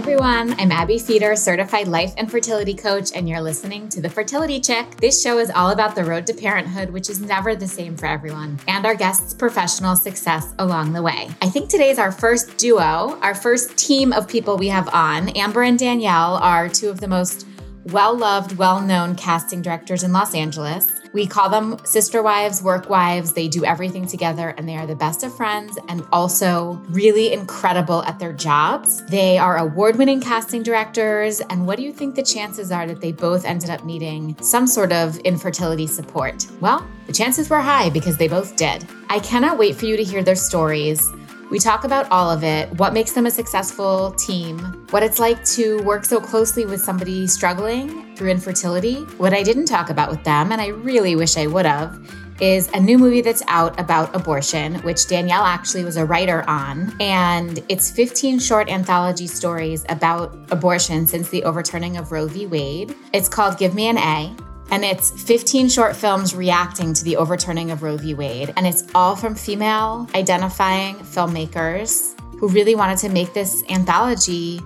[0.00, 0.58] everyone.
[0.58, 4.96] I'm Abbe Feder, certified life and fertility coach, and you're listening to The Fertility Chick.
[4.96, 8.06] This show is all about the road to parenthood, which is never the same for
[8.06, 11.28] everyone, and our guests' professional success along the way.
[11.42, 15.28] I think today's our first duo, our first team of people we have on.
[15.36, 17.46] Amber and Danielle are two of the most
[17.84, 20.90] well loved, well known casting directors in Los Angeles.
[21.12, 23.32] We call them sister wives, work wives.
[23.32, 28.04] They do everything together and they are the best of friends and also really incredible
[28.04, 29.04] at their jobs.
[29.06, 31.40] They are award winning casting directors.
[31.40, 34.68] And what do you think the chances are that they both ended up needing some
[34.68, 36.46] sort of infertility support?
[36.60, 38.86] Well, the chances were high because they both did.
[39.08, 41.04] I cannot wait for you to hear their stories.
[41.50, 44.58] We talk about all of it what makes them a successful team,
[44.90, 49.00] what it's like to work so closely with somebody struggling through infertility.
[49.18, 51.98] What I didn't talk about with them, and I really wish I would have,
[52.40, 56.94] is a new movie that's out about abortion, which Danielle actually was a writer on.
[57.00, 62.46] And it's 15 short anthology stories about abortion since the overturning of Roe v.
[62.46, 62.94] Wade.
[63.12, 64.36] It's called Give Me an A
[64.70, 68.14] and it's 15 short films reacting to the overturning of Roe v.
[68.14, 68.52] Wade.
[68.56, 74.60] And it's all from female identifying filmmakers who really wanted to make this anthology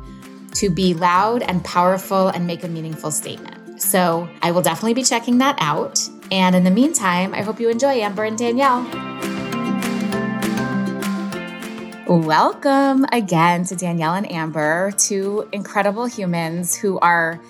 [0.54, 3.80] to be loud and powerful and make a meaningful statement.
[3.80, 5.98] So I will definitely be checking that out.
[6.30, 8.82] And in the meantime, I hope you enjoy Amber and Danielle.
[12.06, 17.40] Welcome again to Danielle and Amber, two incredible humans who are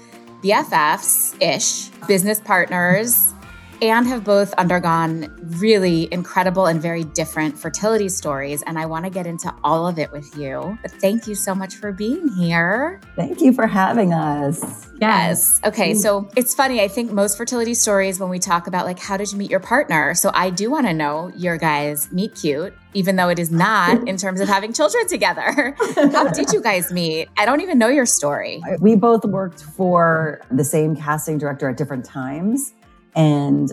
[0.44, 3.33] BFFs ish, business partners,
[3.82, 8.62] and have both undergone really incredible and very different fertility stories.
[8.62, 10.78] And I want to get into all of it with you.
[10.82, 13.00] But thank you so much for being here.
[13.16, 14.88] Thank you for having us.
[15.00, 15.60] Yes.
[15.64, 15.92] Okay.
[15.92, 15.96] Mm.
[15.96, 16.80] So it's funny.
[16.80, 19.60] I think most fertility stories, when we talk about like, how did you meet your
[19.60, 20.14] partner?
[20.14, 24.08] So I do want to know your guys' meet cute, even though it is not
[24.08, 25.76] in terms of having children together.
[25.94, 27.28] how did you guys meet?
[27.36, 28.62] I don't even know your story.
[28.80, 32.72] We both worked for the same casting director at different times.
[33.14, 33.70] And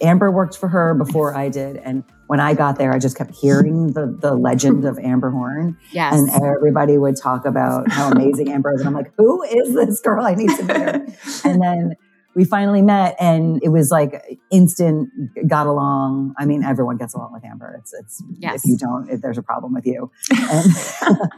[0.00, 1.76] Amber worked for her before I did.
[1.76, 5.76] And when I got there, I just kept hearing the, the legend of Amber Horn.
[5.92, 6.14] Yes.
[6.14, 8.80] And everybody would talk about how amazing Amber is.
[8.80, 10.24] And I'm like, who is this girl?
[10.24, 11.06] I need to meet her.
[11.44, 11.96] and then
[12.34, 15.10] we finally met and it was like instant
[15.48, 16.34] got along.
[16.38, 17.76] I mean, everyone gets along with Amber.
[17.80, 18.64] It's, it's, yes.
[18.64, 20.10] if you don't, if there's a problem with you.
[20.30, 20.66] And,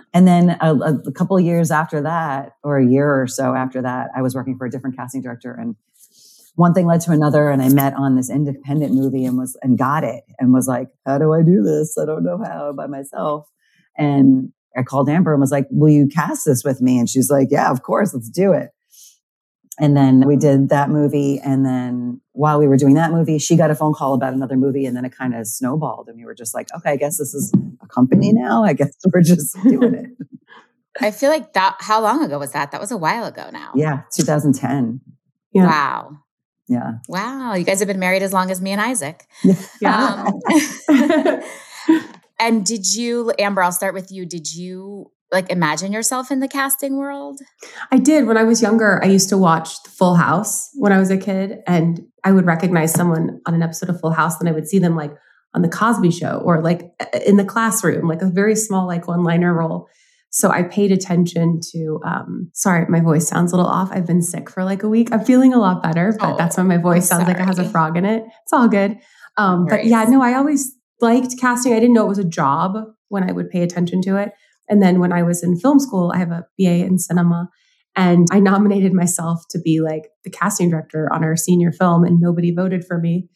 [0.12, 3.80] and then a, a couple of years after that, or a year or so after
[3.80, 5.76] that, I was working for a different casting director and
[6.54, 9.78] one thing led to another and I met on this independent movie and was and
[9.78, 11.96] got it and was like, how do I do this?
[12.00, 13.48] I don't know how by myself.
[13.96, 16.98] And I called Amber and was like, will you cast this with me?
[16.98, 18.70] And she's like, yeah, of course, let's do it.
[19.78, 21.40] And then we did that movie.
[21.42, 24.56] And then while we were doing that movie, she got a phone call about another
[24.56, 24.84] movie.
[24.84, 26.08] And then it kind of snowballed.
[26.08, 27.52] And we were just like, okay, I guess this is
[27.82, 28.64] a company now.
[28.64, 30.10] I guess we're just doing it.
[31.00, 32.70] I feel like that, how long ago was that?
[32.70, 33.72] That was a while ago now.
[33.74, 35.00] Yeah, 2010.
[35.54, 35.66] Yeah.
[35.66, 36.21] Wow.
[36.72, 36.92] Yeah.
[37.06, 37.52] Wow.
[37.54, 39.26] You guys have been married as long as me and Isaac.
[39.80, 40.26] Yeah.
[40.88, 41.42] Um,
[42.40, 44.24] and did you, Amber, I'll start with you.
[44.24, 47.40] Did you like imagine yourself in the casting world?
[47.90, 48.26] I did.
[48.26, 51.18] When I was younger, I used to watch the Full House when I was a
[51.18, 54.68] kid, and I would recognize someone on an episode of Full House, and I would
[54.68, 55.12] see them like
[55.54, 56.92] on the Cosby Show or like
[57.26, 59.88] in the classroom, like a very small, like one liner role.
[60.34, 63.90] So I paid attention to, um, sorry, my voice sounds a little off.
[63.92, 65.12] I've been sick for like a week.
[65.12, 67.58] I'm feeling a lot better, but oh, that's why my voice sounds like it has
[67.58, 68.24] a frog in it.
[68.42, 68.96] It's all good.
[69.36, 71.74] Um, but yeah, no, I always liked casting.
[71.74, 72.78] I didn't know it was a job
[73.08, 74.32] when I would pay attention to it.
[74.70, 77.50] And then when I was in film school, I have a BA in cinema
[77.94, 82.20] and I nominated myself to be like the casting director on our senior film and
[82.20, 83.28] nobody voted for me.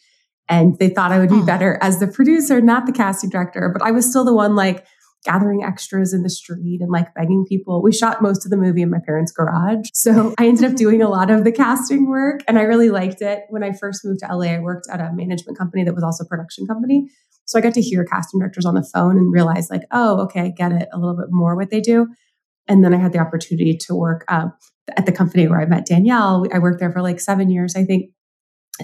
[0.49, 1.45] And they thought I would be oh.
[1.45, 3.71] better as the producer, not the casting director.
[3.71, 4.87] But I was still the one like
[5.27, 7.83] gathering extras in the street and like begging people.
[7.83, 9.89] We shot most of the movie in my parents' garage.
[9.93, 13.21] So I ended up doing a lot of the casting work and I really liked
[13.21, 13.41] it.
[13.49, 16.25] When I first moved to LA, I worked at a management company that was also
[16.25, 17.09] a production company.
[17.45, 20.41] So I got to hear casting directors on the phone and realize like, oh, okay,
[20.41, 22.07] I get it a little bit more what they do.
[22.69, 24.53] And then I had the opportunity to work um,
[24.97, 26.47] at the company where I met Danielle.
[26.53, 28.11] I worked there for like seven years, I think.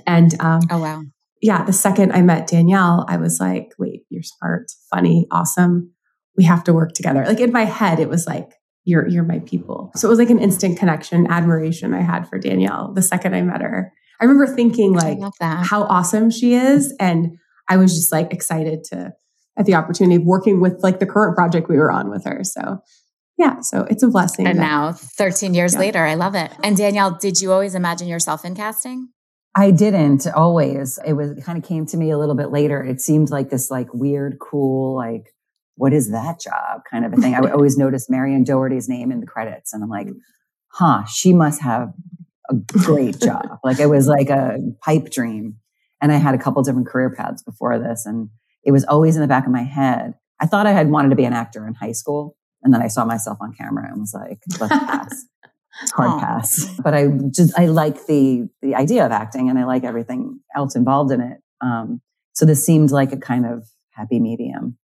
[0.06, 1.02] And um, oh wow,
[1.40, 1.64] yeah.
[1.64, 5.92] The second I met Danielle, I was like, wait, you're smart, funny, awesome
[6.36, 7.24] we have to work together.
[7.26, 8.50] Like in my head, it was like,
[8.84, 9.92] you're you're my people.
[9.94, 13.42] So it was like an instant connection, admiration I had for Danielle the second I
[13.42, 13.92] met her.
[14.20, 16.94] I remember thinking like how awesome she is.
[16.98, 17.38] And
[17.68, 19.12] I was just like excited to
[19.58, 22.40] at the opportunity of working with like the current project we were on with her.
[22.42, 22.78] So
[23.38, 24.46] yeah, so it's a blessing.
[24.46, 25.80] And that, now 13 years yeah.
[25.80, 26.52] later, I love it.
[26.62, 29.08] And Danielle, did you always imagine yourself in casting?
[29.54, 30.98] I didn't always.
[31.04, 32.82] It was it kind of came to me a little bit later.
[32.82, 35.34] It seemed like this like weird, cool, like
[35.82, 37.34] what is that job kind of a thing.
[37.34, 40.06] I would always notice Marion Dougherty's name in the credits and I'm like,
[40.68, 41.92] huh, she must have
[42.48, 43.58] a great job.
[43.64, 45.56] like it was like a pipe dream.
[46.00, 48.06] And I had a couple different career paths before this.
[48.06, 48.28] And
[48.62, 50.14] it was always in the back of my head.
[50.38, 52.36] I thought I had wanted to be an actor in high school.
[52.62, 55.24] And then I saw myself on camera and was like, let's pass.
[55.96, 56.64] Hard pass.
[56.80, 60.76] But I just, I like the, the idea of acting and I like everything else
[60.76, 61.38] involved in it.
[61.60, 62.00] Um,
[62.34, 64.78] so this seemed like a kind of happy medium.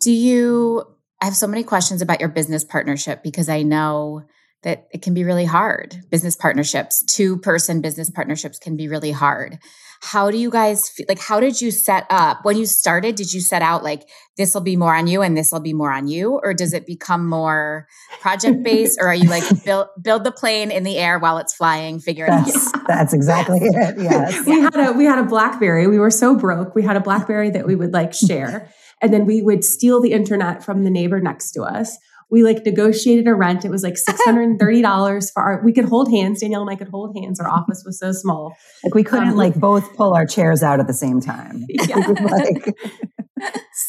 [0.00, 0.84] Do you,
[1.20, 4.24] I have so many questions about your business partnership because I know
[4.62, 5.96] that it can be really hard.
[6.10, 9.58] Business partnerships, two person business partnerships can be really hard.
[10.00, 13.16] How do you guys feel, like how did you set up when you started?
[13.16, 15.72] Did you set out like this will be more on you and this will be
[15.72, 17.88] more on you or does it become more
[18.20, 21.54] project based or are you like build build the plane in the air while it's
[21.54, 22.86] flying, figure it that's, out?
[22.86, 23.98] That's exactly it.
[23.98, 24.46] Yes.
[24.46, 25.88] we had a we had a BlackBerry.
[25.88, 26.74] We were so broke.
[26.74, 30.12] We had a BlackBerry that we would like share and then we would steal the
[30.12, 31.96] internet from the neighbor next to us
[32.30, 33.64] we like negotiated a rent.
[33.64, 36.40] It was like $630 for our, we could hold hands.
[36.40, 37.40] Danielle and I could hold hands.
[37.40, 38.54] Our office was so small.
[38.84, 41.64] Like we couldn't um, like both pull our chairs out at the same time.
[41.88, 41.96] Yeah.
[42.22, 42.76] like,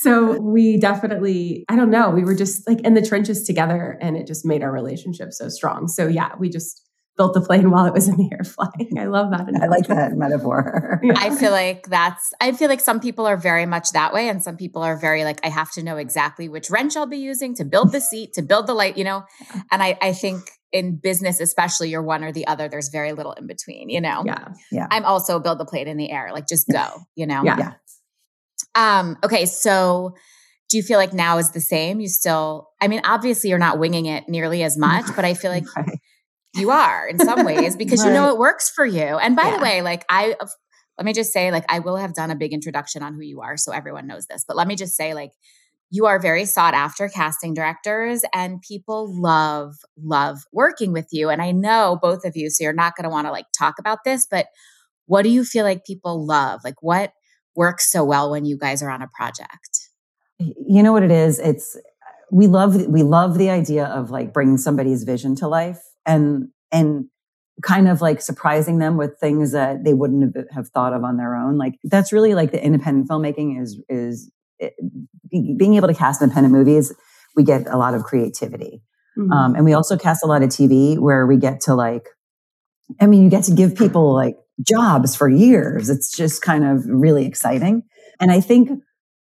[0.01, 4.15] so we definitely, I don't know, we were just like in the trenches together and
[4.15, 5.87] it just made our relationship so strong.
[5.87, 6.88] So yeah, we just
[7.19, 8.97] built the plane while it was in the air flying.
[8.97, 9.41] I love that.
[9.41, 9.61] Analogy.
[9.61, 11.01] I like that metaphor.
[11.03, 11.15] yeah.
[11.17, 14.29] I feel like that's, I feel like some people are very much that way.
[14.29, 17.17] And some people are very like, I have to know exactly which wrench I'll be
[17.17, 19.25] using to build the seat, to build the light, you know?
[19.69, 23.33] And I, I think in business, especially you're one or the other, there's very little
[23.33, 24.23] in between, you know?
[24.25, 24.47] Yeah.
[24.71, 24.87] Yeah.
[24.89, 27.43] I'm also build the plane in the air, like just go, you know?
[27.43, 27.57] Yeah.
[27.57, 27.73] yeah.
[28.75, 29.45] Um, okay.
[29.45, 30.15] So,
[30.69, 31.99] do you feel like now is the same?
[31.99, 35.51] You still, I mean, obviously you're not winging it nearly as much, but I feel
[35.51, 35.99] like right
[36.55, 38.07] you are in some ways because right.
[38.07, 39.01] you know it works for you.
[39.01, 39.57] And by yeah.
[39.57, 40.35] the way, like I,
[40.99, 43.39] let me just say, like, I will have done a big introduction on who you
[43.41, 44.43] are so everyone knows this.
[44.45, 45.31] But let me just say, like,
[45.91, 51.29] you are very sought after casting directors and people love, love working with you.
[51.29, 53.79] And I know both of you, so you're not going to want to like talk
[53.79, 54.47] about this, but
[55.05, 56.61] what do you feel like people love?
[56.63, 57.13] Like, what
[57.55, 59.89] works so well when you guys are on a project?
[60.37, 61.39] You know what it is?
[61.39, 61.77] It's,
[62.31, 67.05] we love we love the idea of like bringing somebody's vision to life and and
[67.61, 71.35] kind of like surprising them with things that they wouldn't have thought of on their
[71.35, 71.57] own.
[71.57, 76.21] Like that's really like the independent filmmaking is is it, eh, being able to cast
[76.21, 76.93] independent movies.
[77.35, 78.81] We get a lot of creativity,
[79.17, 79.31] mm-hmm.
[79.31, 82.07] um, and we also cast a lot of TV where we get to like.
[82.99, 84.35] I mean, you get to give people like
[84.67, 85.91] jobs for years.
[85.91, 87.83] It's just kind of really exciting,
[88.19, 88.71] and I think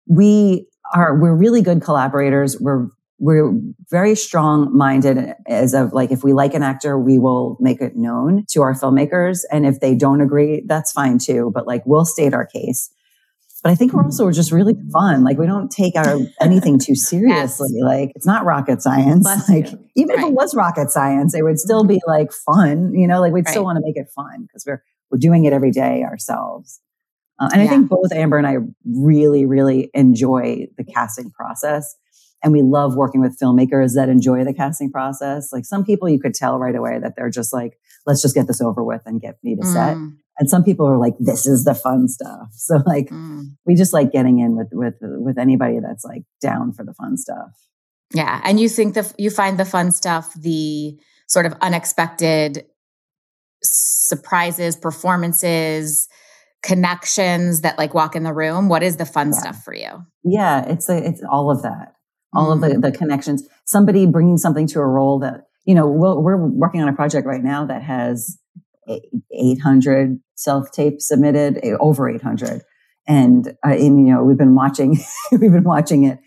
[0.07, 2.59] we are we're really good collaborators.
[2.61, 2.89] We're
[3.19, 3.53] we're
[3.91, 7.97] very strong minded as of like if we like an actor we will make it
[7.97, 12.05] known to our filmmakers and if they don't agree that's fine too but like we'll
[12.05, 12.91] state our case
[13.63, 16.95] but i think we're also just really fun like we don't take our anything too
[16.95, 17.83] seriously yes.
[17.83, 19.89] like it's not rocket science Bless like you.
[19.97, 20.25] even right.
[20.25, 23.47] if it was rocket science it would still be like fun you know like we'd
[23.47, 23.53] right.
[23.53, 26.81] still want to make it fun because we're we're doing it every day ourselves
[27.41, 27.67] uh, and yeah.
[27.67, 31.97] i think both amber and i really really enjoy the casting process
[32.47, 35.53] and we love working with filmmakers that enjoy the casting process.
[35.53, 37.77] Like some people you could tell right away that they're just like,
[38.07, 39.73] let's just get this over with and get me to mm.
[39.73, 39.97] set.
[40.39, 42.51] And some people are like, this is the fun stuff.
[42.53, 43.47] So like mm.
[43.67, 47.17] we just like getting in with with with anybody that's like down for the fun
[47.17, 47.51] stuff.
[48.15, 48.41] Yeah.
[48.45, 52.65] And you think that you find the fun stuff, the sort of unexpected
[53.65, 56.07] surprises, performances,
[56.63, 58.69] connections that like walk in the room.
[58.69, 59.39] What is the fun yeah.
[59.41, 60.07] stuff for you?
[60.23, 61.96] Yeah, it's a, it's all of that
[62.33, 62.83] all of the, mm.
[62.83, 66.81] the connections, somebody bringing something to a role that, you know, we we are working
[66.83, 68.39] on a project right now that has
[69.33, 72.63] 800 self tape submitted, over 800.
[73.09, 74.99] And, uh, and, you know, we've been watching,
[75.33, 76.19] we've been watching it,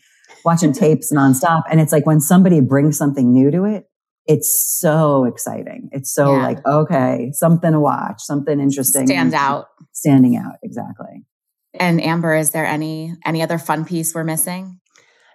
[0.45, 1.63] watching tapes nonstop.
[1.69, 3.85] And it's like when somebody brings something new to it,
[4.25, 5.89] it's so exciting.
[5.91, 6.43] It's so yeah.
[6.43, 9.07] like, okay, something to watch, something interesting.
[9.07, 9.65] Stands out.
[9.91, 11.25] Standing out, exactly.
[11.73, 14.79] And Amber, is there any any other fun piece we're missing?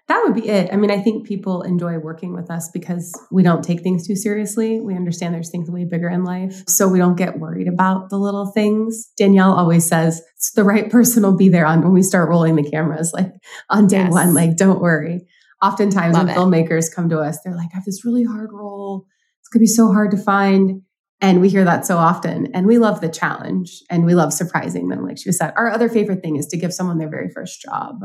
[0.09, 0.71] That would be it.
[0.71, 4.17] I mean, I think people enjoy working with us because we don't take things too
[4.17, 4.79] seriously.
[4.81, 6.63] We understand there's things way bigger in life.
[6.69, 9.11] So we don't get worried about the little things.
[9.17, 10.21] Danielle always says
[10.55, 13.33] the right person will be there on when we start rolling the cameras, like
[13.71, 14.13] on day yes.
[14.13, 15.27] one, like, don't worry.
[15.63, 16.39] Oftentimes Love when it.
[16.39, 19.07] filmmakers come to us, they're like, I have this really hard role.
[19.41, 20.83] It's going to be so hard to find.
[21.23, 22.49] And we hear that so often.
[22.53, 25.07] And we love the challenge and we love surprising them.
[25.07, 28.01] Like she said, our other favorite thing is to give someone their very first job.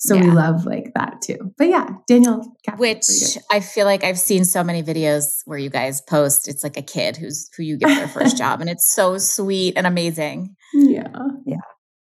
[0.00, 0.22] So yeah.
[0.22, 1.52] we love like that too.
[1.58, 6.00] But yeah, Danielle, which I feel like I've seen so many videos where you guys
[6.00, 6.46] post.
[6.46, 9.74] It's like a kid who's who you give their first job, and it's so sweet
[9.76, 10.54] and amazing.
[10.72, 11.08] Yeah,
[11.44, 11.56] yeah.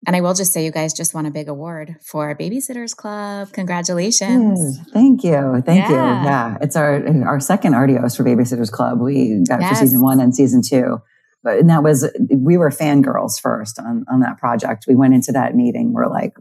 [0.07, 3.53] And I will just say, you guys just won a big award for Babysitters Club.
[3.53, 4.61] Congratulations!
[4.61, 5.89] Yes, thank you, thank yeah.
[5.89, 6.27] you.
[6.27, 9.01] Yeah, it's our our second Artios for Babysitters Club.
[9.01, 9.71] We got yes.
[9.71, 10.99] it for season one and season two,
[11.43, 14.85] but and that was we were fangirls first on on that project.
[14.87, 15.95] We went into that meeting.
[15.95, 16.35] We're like,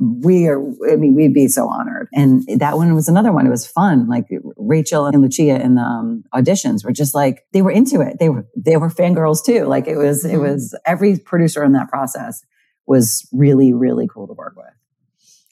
[0.00, 2.08] we are, I mean, we'd be so honored.
[2.14, 3.46] And that one was another one.
[3.46, 4.08] It was fun.
[4.08, 4.26] Like
[4.56, 8.18] Rachel and Lucia in the um, auditions were just like, they were into it.
[8.20, 9.64] They were, they were fangirls too.
[9.64, 12.44] Like it was, it was every producer in that process
[12.86, 14.66] was really, really cool to work with.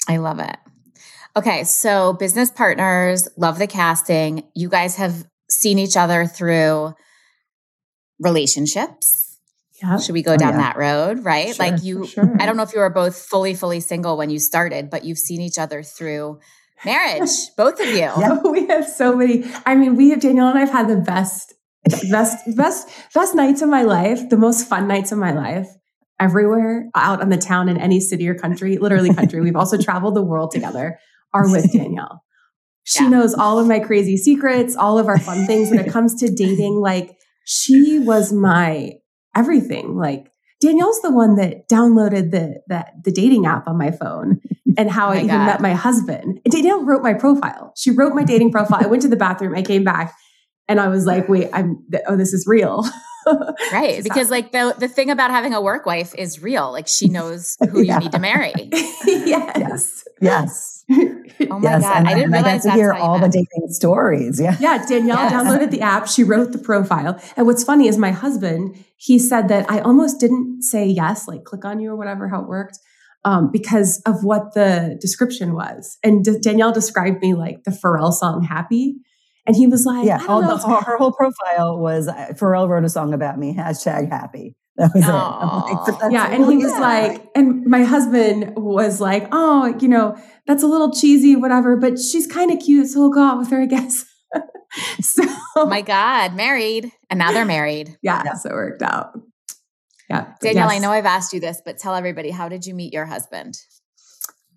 [0.09, 0.57] I love it.
[1.37, 1.65] Okay.
[1.65, 4.45] So business partners, love the casting.
[4.55, 6.95] You guys have seen each other through
[8.21, 9.26] relationships
[9.83, 9.99] yeah.
[9.99, 10.63] Should we go oh, down oh, yeah.
[10.63, 11.25] that road?
[11.25, 11.55] Right.
[11.55, 12.37] Sure, like you, sure.
[12.41, 15.19] I don't know if you were both fully, fully single when you started, but you've
[15.19, 16.41] seen each other through
[16.85, 17.97] marriage, both of you.
[17.97, 18.41] Yeah.
[18.45, 19.45] We have so many.
[19.65, 21.55] I mean, we have, Danielle and I've had the best,
[22.11, 25.69] best, best, best nights of my life, the most fun nights of my life
[26.19, 29.41] everywhere out on the town in any city or country, literally country.
[29.41, 30.99] We've also traveled the world together
[31.35, 32.23] are with Danielle.
[32.85, 33.11] She yeah.
[33.11, 36.33] knows all of my crazy secrets, all of our fun things when it comes to
[36.33, 36.77] dating.
[36.77, 38.93] Like she was my
[39.37, 39.97] everything.
[39.97, 44.41] Like Danielle's the one that downloaded the that the dating app on my phone
[44.77, 45.47] and how oh I even God.
[45.47, 46.41] met my husband.
[46.45, 47.73] And Danielle wrote my profile.
[47.77, 48.81] She wrote my dating profile.
[48.83, 50.15] I went to the bathroom, I came back,
[50.69, 52.85] and I was like, wait, I'm oh, this is real.
[53.73, 54.03] right.
[54.03, 56.73] Because like the the thing about having a work wife is real.
[56.73, 57.95] Like she knows who yeah.
[57.95, 58.55] you need to marry.
[59.05, 59.53] yes.
[59.57, 60.05] yes.
[60.21, 60.85] Yes.
[61.51, 61.99] Oh my yes, god!
[61.99, 64.41] And, I didn't and realize I got to hear all the dating stories.
[64.41, 64.85] Yeah, yeah.
[64.87, 65.33] Danielle yes.
[65.33, 66.09] downloaded the app.
[66.09, 67.21] She wrote the profile.
[67.37, 68.83] And what's funny is my husband.
[68.97, 72.43] He said that I almost didn't say yes, like click on you or whatever how
[72.43, 72.79] it worked,
[73.25, 75.99] um, because of what the description was.
[76.03, 78.97] And D- Danielle described me like the Pharrell song "Happy."
[79.47, 82.89] And he was like, "Yeah, all the, her whole profile was uh, Pharrell wrote a
[82.89, 83.55] song about me.
[83.55, 86.03] Hashtag happy." That was it.
[86.03, 86.29] Like, yeah.
[86.31, 90.93] And he was like, and my husband was like, oh, you know, that's a little
[90.93, 92.89] cheesy, whatever, but she's kind of cute.
[92.89, 94.05] So we'll go out with her, I guess.
[95.01, 95.23] so,
[95.57, 96.93] oh my God, married.
[97.09, 97.97] And now they're married.
[98.03, 98.35] yeah, yeah.
[98.35, 99.19] So it worked out.
[100.11, 100.35] Yeah.
[100.43, 100.77] Danielle, yes.
[100.77, 103.55] I know I've asked you this, but tell everybody, how did you meet your husband?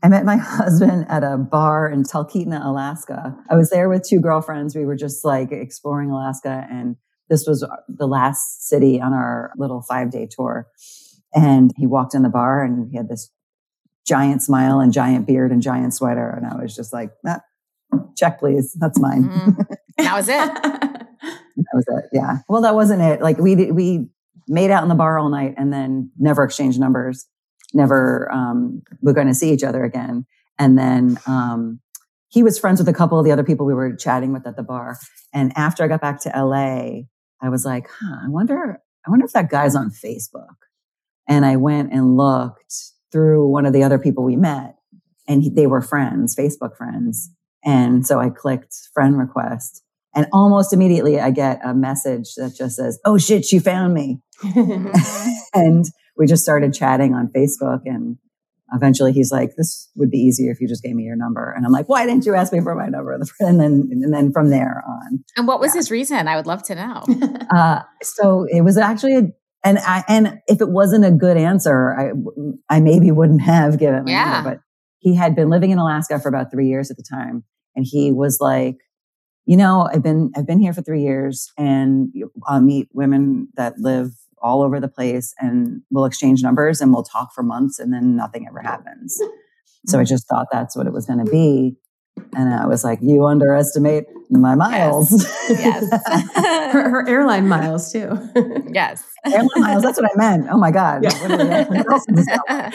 [0.04, 3.36] I met my husband at a bar in Talkeetna, Alaska.
[3.50, 4.76] I was there with two girlfriends.
[4.76, 6.98] We were just like exploring Alaska and
[7.30, 10.68] this was the last city on our little five day tour.
[11.34, 13.32] And he walked in the bar and he had this
[14.08, 16.30] giant smile and giant beard and giant sweater.
[16.30, 17.42] And I was just like, ah,
[18.18, 18.76] check, please.
[18.80, 19.26] That's mine.
[19.26, 19.62] Mm-hmm.
[20.00, 20.34] That was it.
[20.64, 22.06] that was it.
[22.14, 22.38] Yeah.
[22.48, 23.22] Well, that wasn't it.
[23.22, 24.08] Like we, we
[24.48, 27.28] made out in the bar all night and then never exchanged numbers.
[27.74, 30.26] Never, um, we're going to see each other again.
[30.58, 31.80] And then, um,
[32.30, 34.56] he was friends with a couple of the other people we were chatting with at
[34.56, 34.98] the bar.
[35.34, 37.02] And after I got back to LA,
[37.42, 40.56] I was like, huh, I wonder, I wonder if that guy's on Facebook.
[41.28, 42.74] And I went and looked
[43.12, 44.76] through one of the other people we met
[45.28, 47.32] and he, they were friends, Facebook friends.
[47.64, 49.84] And so I clicked friend request
[50.16, 54.22] and almost immediately I get a message that just says, Oh shit, she found me.
[55.54, 55.86] and
[56.18, 58.18] we just started chatting on Facebook and
[58.74, 61.54] eventually he's like, this would be easier if you just gave me your number.
[61.56, 63.20] And I'm like, why didn't you ask me for my number?
[63.40, 65.24] And then, and then from there on.
[65.38, 65.80] And what was yeah.
[65.80, 66.28] his reason?
[66.28, 67.04] I would love to know.
[67.56, 69.24] uh, so it was actually, a,
[69.64, 74.06] and I, and if it wasn't a good answer, I, I maybe wouldn't have given
[74.06, 74.34] my yeah.
[74.34, 74.60] number, but
[75.00, 77.44] he had been living in Alaska for about three years at the time.
[77.76, 78.78] And he was like,
[79.46, 82.14] you know, I've been, I've been here for three years and
[82.46, 84.12] I'll meet women that live
[84.42, 88.16] all over the place and we'll exchange numbers and we'll talk for months and then
[88.16, 89.22] nothing ever happens.
[89.86, 91.78] So I just thought that's what it was going to be.
[92.36, 95.12] And I was like, you underestimate my miles.
[95.50, 95.88] Yes.
[95.90, 96.34] yes.
[96.74, 98.12] her, her, airline miles too.
[98.72, 99.04] yes.
[99.26, 99.84] Airline miles.
[99.84, 100.48] That's what I meant.
[100.52, 101.04] Oh my God.
[101.04, 102.72] Yeah.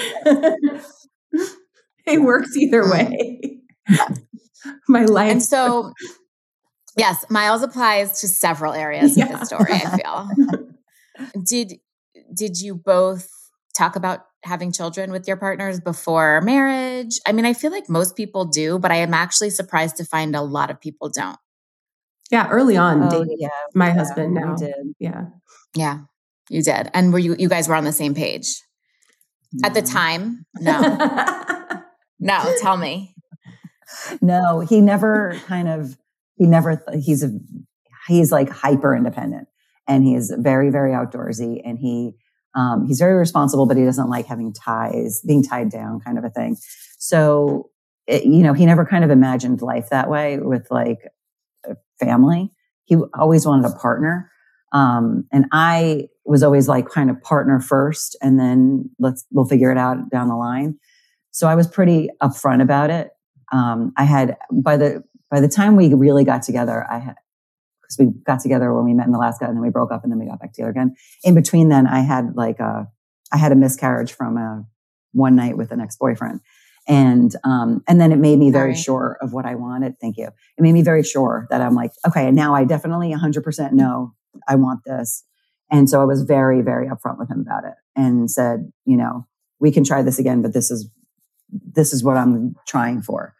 [2.06, 3.60] it works either way.
[4.88, 5.30] my life.
[5.30, 5.92] And so,
[6.96, 9.32] yes, miles applies to several areas yeah.
[9.32, 10.68] of the story, I feel.
[11.46, 11.74] Did
[12.32, 13.28] did you both
[13.76, 17.18] talk about having children with your partners before marriage?
[17.26, 20.34] I mean, I feel like most people do, but I am actually surprised to find
[20.36, 21.38] a lot of people don't.
[22.30, 24.54] Yeah, early on, oh, dating yeah, my yeah, husband now.
[24.56, 24.74] Did.
[24.98, 25.26] Yeah.
[25.74, 26.00] Yeah.
[26.48, 26.90] You did.
[26.94, 28.60] And were you you guys were on the same page?
[29.52, 29.68] No.
[29.68, 30.46] At the time?
[30.60, 30.80] No.
[32.20, 33.14] no, tell me.
[34.22, 35.96] No, he never kind of
[36.36, 37.30] he never he's a
[38.08, 39.48] he's like hyper independent
[39.86, 42.12] and he is very, very outdoorsy and he,
[42.54, 46.24] um, he's very responsible, but he doesn't like having ties, being tied down kind of
[46.24, 46.56] a thing.
[46.98, 47.70] So,
[48.06, 50.98] it, you know, he never kind of imagined life that way with like
[51.98, 52.50] family.
[52.84, 54.30] He always wanted a partner.
[54.72, 59.70] Um, and I was always like kind of partner first and then let's, we'll figure
[59.70, 60.78] it out down the line.
[61.30, 63.10] So I was pretty upfront about it.
[63.52, 67.14] Um, I had, by the, by the time we really got together, I had,
[67.84, 70.12] because we got together when we met in Alaska and then we broke up and
[70.12, 70.94] then we got back together again.
[71.22, 72.88] In between then, I had like a,
[73.32, 74.64] I had a miscarriage from a
[75.12, 76.40] one night with an ex boyfriend.
[76.86, 79.98] And, um, and then it made me very sure of what I wanted.
[80.00, 80.26] Thank you.
[80.26, 84.12] It made me very sure that I'm like, okay, now I definitely 100% know
[84.46, 85.24] I want this.
[85.70, 89.26] And so I was very, very upfront with him about it and said, you know,
[89.60, 90.90] we can try this again, but this is,
[91.50, 93.34] this is what I'm trying for.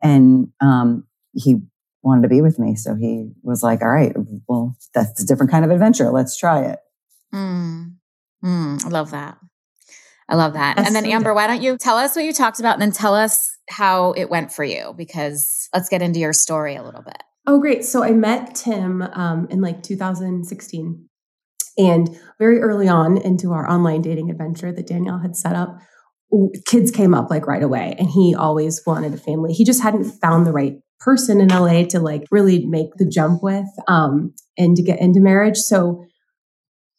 [0.00, 1.62] And, um, he
[2.02, 2.74] wanted to be with me.
[2.74, 4.14] So he was like, all right,
[4.48, 6.10] well, that's a different kind of adventure.
[6.10, 6.78] Let's try it.
[7.34, 7.94] Mm.
[8.44, 9.38] Mm, I love that.
[10.28, 10.76] I love that.
[10.76, 12.82] That's and then, so Amber, why don't you tell us what you talked about and
[12.82, 14.94] then tell us how it went for you?
[14.96, 17.22] Because let's get into your story a little bit.
[17.46, 17.84] Oh, great.
[17.84, 21.08] So I met Tim um, in like 2016.
[21.78, 25.78] And very early on into our online dating adventure that Danielle had set up,
[26.66, 27.94] kids came up like right away.
[27.98, 29.52] And he always wanted a family.
[29.52, 33.42] He just hadn't found the right person in LA to like really make the jump
[33.42, 35.56] with um, and to get into marriage.
[35.56, 36.04] So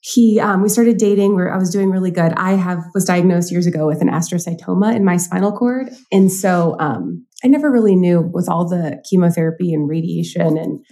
[0.04, 2.34] he um, we started dating where i was doing really good.
[2.34, 5.90] I have was diagnosed years ago with an astrocytoma in my spinal cord.
[6.12, 10.84] And so um, i never really knew with all the chemotherapy and radiation and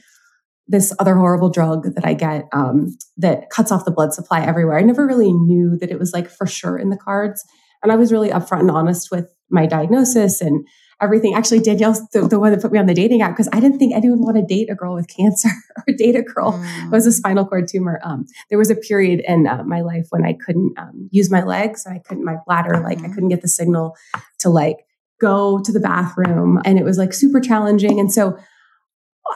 [0.67, 2.87] this other horrible drug that i get um,
[3.17, 6.29] that cuts off the blood supply everywhere i never really knew that it was like
[6.29, 7.43] for sure in the cards.
[7.83, 10.65] And i was really upfront and honest with my diagnosis and
[11.01, 11.33] everything.
[11.33, 13.79] Actually, Danielle's the, the, one that put me on the dating app because I didn't
[13.79, 15.49] think anyone would want to date a girl with cancer
[15.87, 16.63] or date a girl mm.
[16.63, 17.99] who has a spinal cord tumor.
[18.03, 21.43] Um, there was a period in uh, my life when I couldn't um, use my
[21.43, 21.85] legs.
[21.87, 23.13] I couldn't, my bladder, like I mm-hmm.
[23.13, 23.95] couldn't get the signal
[24.39, 24.77] to like
[25.19, 26.59] go to the bathroom.
[26.65, 27.99] And it was like super challenging.
[27.99, 28.37] And so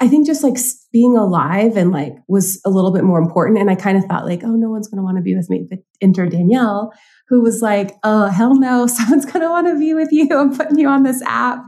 [0.01, 0.57] I think just like
[0.91, 3.59] being alive and like was a little bit more important.
[3.59, 5.49] And I kind of thought like, oh, no one's going to want to be with
[5.49, 5.65] me.
[5.69, 6.91] But enter Danielle,
[7.27, 10.27] who was like, oh, hell no, someone's going to want to be with you.
[10.31, 11.63] I'm putting you on this app.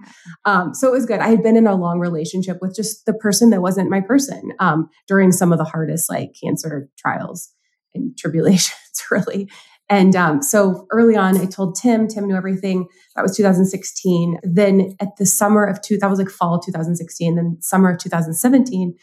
[0.45, 1.19] Um, so it was good.
[1.19, 4.51] I had been in a long relationship with just the person that wasn't my person
[4.59, 7.53] um, during some of the hardest like cancer trials
[7.93, 9.49] and tribulations, really.
[9.89, 12.87] And um, so early on, I told Tim, Tim knew everything.
[13.15, 14.39] That was 2016.
[14.43, 17.35] Then at the summer of two, that was like fall 2016.
[17.35, 18.95] Then summer of 2017,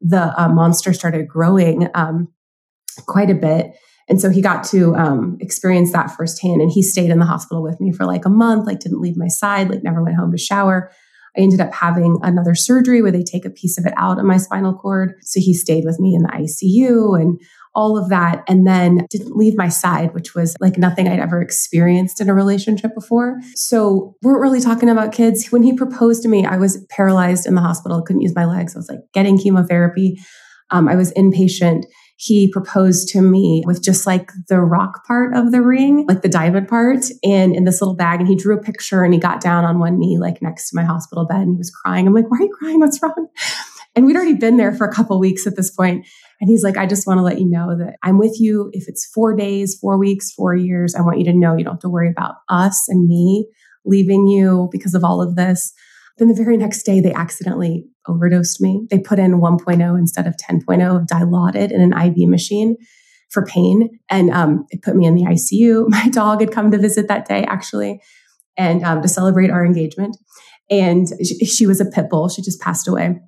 [0.00, 2.28] the uh, monster started growing um,
[3.06, 3.72] quite a bit.
[4.12, 6.60] And so he got to um, experience that firsthand.
[6.60, 9.16] And he stayed in the hospital with me for like a month, like didn't leave
[9.16, 10.92] my side, like never went home to shower.
[11.34, 14.26] I ended up having another surgery where they take a piece of it out of
[14.26, 15.14] my spinal cord.
[15.22, 17.40] So he stayed with me in the ICU and
[17.74, 18.44] all of that.
[18.46, 22.34] And then didn't leave my side, which was like nothing I'd ever experienced in a
[22.34, 23.40] relationship before.
[23.54, 25.46] So weren't really talking about kids.
[25.50, 28.76] When he proposed to me, I was paralyzed in the hospital, couldn't use my legs.
[28.76, 30.18] I was like getting chemotherapy.
[30.68, 31.84] Um, I was inpatient
[32.22, 36.28] he proposed to me with just like the rock part of the ring, like the
[36.28, 38.20] diamond part, and in this little bag.
[38.20, 40.76] And he drew a picture and he got down on one knee, like next to
[40.76, 42.06] my hospital bed, and he was crying.
[42.06, 42.78] I'm like, why are you crying?
[42.78, 43.26] What's wrong?
[43.96, 46.06] And we'd already been there for a couple weeks at this point.
[46.40, 48.70] And he's like, I just want to let you know that I'm with you.
[48.72, 51.74] If it's four days, four weeks, four years, I want you to know you don't
[51.74, 53.48] have to worry about us and me
[53.84, 55.72] leaving you because of all of this.
[56.22, 58.86] Then the very next day, they accidentally overdosed me.
[58.90, 62.76] They put in 1.0 instead of 10.0 of Dilaudid in an IV machine
[63.32, 63.98] for pain.
[64.08, 65.86] And um, it put me in the ICU.
[65.88, 68.00] My dog had come to visit that day, actually,
[68.56, 70.16] and um, to celebrate our engagement.
[70.70, 72.28] And she, she was a pit bull.
[72.28, 73.18] She just passed away.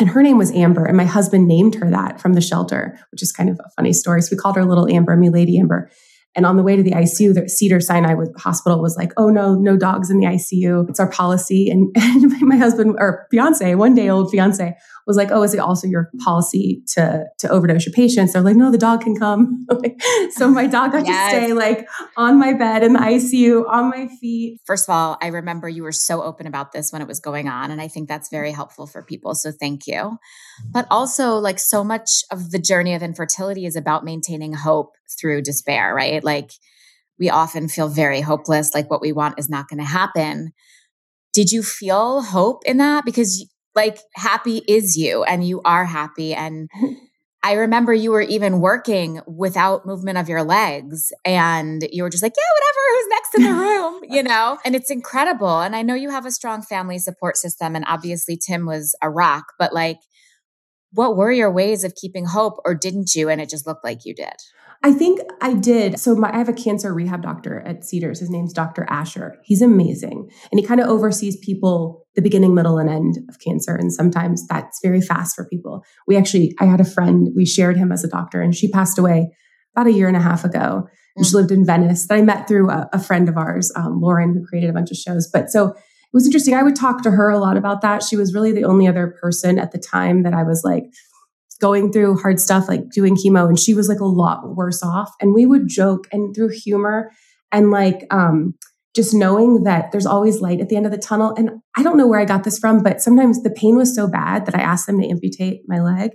[0.00, 0.84] And her name was Amber.
[0.84, 3.92] And my husband named her that from the shelter, which is kind of a funny
[3.92, 4.20] story.
[4.20, 5.92] So we called her Little Amber, me Lady Amber.
[6.34, 9.54] And on the way to the ICU, the Cedar Sinai hospital was like, oh no,
[9.54, 10.88] no dogs in the ICU.
[10.88, 11.68] It's our policy.
[11.68, 14.74] And, and my husband or fiance, one day old fiance,
[15.06, 18.32] was like, oh, is it also your policy to, to overdose your patients?
[18.32, 19.66] They're like, no, the dog can come.
[20.30, 21.32] so my dog got yes.
[21.32, 24.60] to stay like on my bed in the ICU, on my feet.
[24.64, 27.48] First of all, I remember you were so open about this when it was going
[27.48, 27.70] on.
[27.70, 29.34] And I think that's very helpful for people.
[29.34, 30.18] So thank you.
[30.70, 35.42] But also, like, so much of the journey of infertility is about maintaining hope through
[35.42, 36.22] despair, right?
[36.22, 36.52] Like
[37.18, 40.52] we often feel very hopeless, like what we want is not going to happen.
[41.32, 43.04] Did you feel hope in that?
[43.04, 46.34] Because like happy is you and you are happy.
[46.34, 46.94] And mm-hmm.
[47.42, 52.22] I remember you were even working without movement of your legs and you were just
[52.22, 54.58] like, yeah, whatever, who's next in the room, you know?
[54.64, 55.60] And it's incredible.
[55.60, 59.10] And I know you have a strong family support system and obviously Tim was a
[59.10, 59.98] rock, but like,
[60.92, 64.04] what were your ways of keeping hope or didn't you and it just looked like
[64.04, 64.34] you did
[64.84, 66.00] I think I did.
[66.00, 68.18] So my, I have a cancer rehab doctor at Cedars.
[68.18, 68.84] His name's Dr.
[68.88, 69.36] Asher.
[69.44, 70.28] He's amazing.
[70.50, 73.76] And he kind of oversees people the beginning, middle, and end of cancer.
[73.76, 75.84] And sometimes that's very fast for people.
[76.06, 78.98] We actually, I had a friend, we shared him as a doctor, and she passed
[78.98, 79.30] away
[79.74, 80.88] about a year and a half ago.
[81.16, 81.36] And she mm.
[81.36, 84.44] lived in Venice that I met through a, a friend of ours, um, Lauren, who
[84.44, 85.30] created a bunch of shows.
[85.32, 86.54] But so it was interesting.
[86.54, 88.02] I would talk to her a lot about that.
[88.02, 90.84] She was really the only other person at the time that I was like,
[91.62, 95.10] going through hard stuff like doing chemo and she was like a lot worse off.
[95.20, 97.12] And we would joke and through humor
[97.52, 98.54] and like um
[98.94, 101.32] just knowing that there's always light at the end of the tunnel.
[101.38, 104.08] And i don't know where i got this from but sometimes the pain was so
[104.08, 106.10] bad that i asked them to amputate my leg.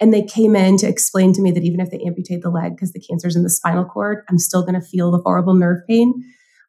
[0.00, 2.74] And they came in to explain to me that even if they amputate the leg
[2.74, 5.80] because the cancer's in the spinal cord i'm still going to feel the horrible nerve
[5.86, 6.14] pain.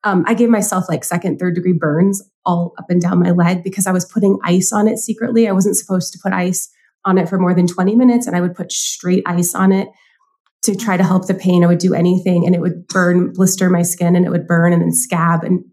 [0.04, 3.64] Um, i gave myself like second third degree burns all up and down my leg
[3.64, 5.48] because i was putting ice on it secretly.
[5.48, 6.70] I wasn't supposed to put ice
[7.06, 9.88] on it for more than 20 minutes and I would put straight ice on it
[10.64, 11.64] to try to help the pain.
[11.64, 14.74] I would do anything and it would burn, blister my skin and it would burn
[14.74, 15.44] and then scab.
[15.44, 15.64] And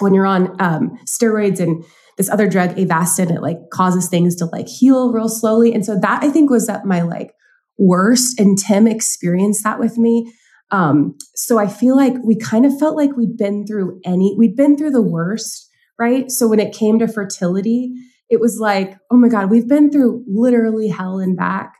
[0.00, 1.84] when you're on um, steroids and
[2.18, 5.72] this other drug, Avastin, it like causes things to like heal real slowly.
[5.72, 7.32] And so that I think was at my like
[7.78, 8.38] worst.
[8.38, 10.32] And Tim experienced that with me.
[10.70, 14.56] Um, so I feel like we kind of felt like we'd been through any, we'd
[14.56, 16.30] been through the worst, right?
[16.30, 17.94] So when it came to fertility,
[18.30, 21.74] it was like, oh my God, we've been through literally hell and back.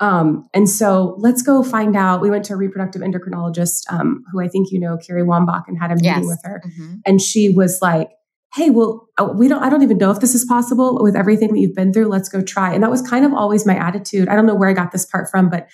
[0.00, 2.20] Um, and so let's go find out.
[2.20, 5.78] We went to a reproductive endocrinologist, um, who I think you know, Carrie Wambach, and
[5.78, 6.26] had a meeting yes.
[6.26, 6.62] with her.
[6.66, 6.94] Mm-hmm.
[7.06, 8.10] And she was like,
[8.54, 11.52] Hey, well, uh, we don't, I don't even know if this is possible with everything
[11.52, 12.06] that you've been through.
[12.06, 12.72] Let's go try.
[12.72, 14.28] And that was kind of always my attitude.
[14.28, 15.68] I don't know where I got this part from, but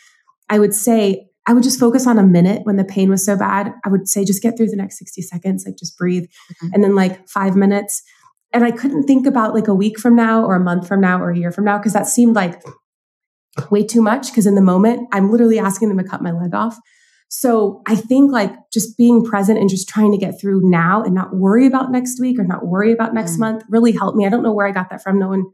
[0.48, 3.36] I would say, I would just focus on a minute when the pain was so
[3.36, 3.72] bad.
[3.84, 6.24] I would say, just get through the next 60 seconds, like just breathe.
[6.24, 6.68] Mm-hmm.
[6.72, 8.02] And then like five minutes
[8.52, 11.20] and I couldn't think about like a week from now or a month from now
[11.20, 12.62] or a year from now because that seemed like
[13.70, 16.54] way too much because in the moment I'm literally asking them to cut my leg
[16.54, 16.78] off.
[17.28, 21.14] So I think like just being present and just trying to get through now and
[21.14, 23.40] not worry about next week or not worry about next mm.
[23.40, 24.26] month really helped me.
[24.26, 25.20] I don't know where I got that from.
[25.20, 25.44] No one,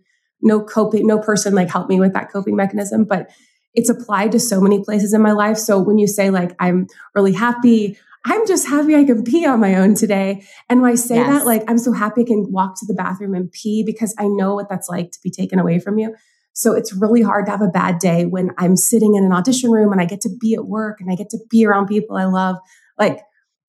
[0.41, 3.29] no coping, no person like helped me with that coping mechanism, but
[3.75, 5.59] it's applied to so many places in my life.
[5.59, 9.61] So when you say like I'm really happy, I'm just happy I can pee on
[9.61, 10.45] my own today.
[10.69, 11.29] And when I say yes.
[11.29, 14.27] that, like, I'm so happy I can walk to the bathroom and pee because I
[14.27, 16.13] know what that's like to be taken away from you.
[16.53, 19.71] So it's really hard to have a bad day when I'm sitting in an audition
[19.71, 22.17] room and I get to be at work and I get to be around people
[22.17, 22.57] I love.
[22.99, 23.21] Like,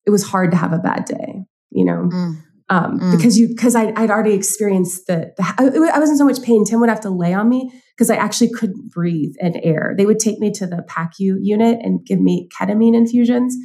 [0.06, 2.08] it was hard to have a bad day, you know?
[2.12, 2.42] Mm.
[2.70, 3.16] Um, mm.
[3.16, 6.64] because you because I'd, I'd already experienced the, the I, I wasn't so much pain.
[6.64, 9.94] Tim would have to lay on me because I actually couldn't breathe and air.
[9.96, 13.56] They would take me to the PACU unit and give me ketamine infusions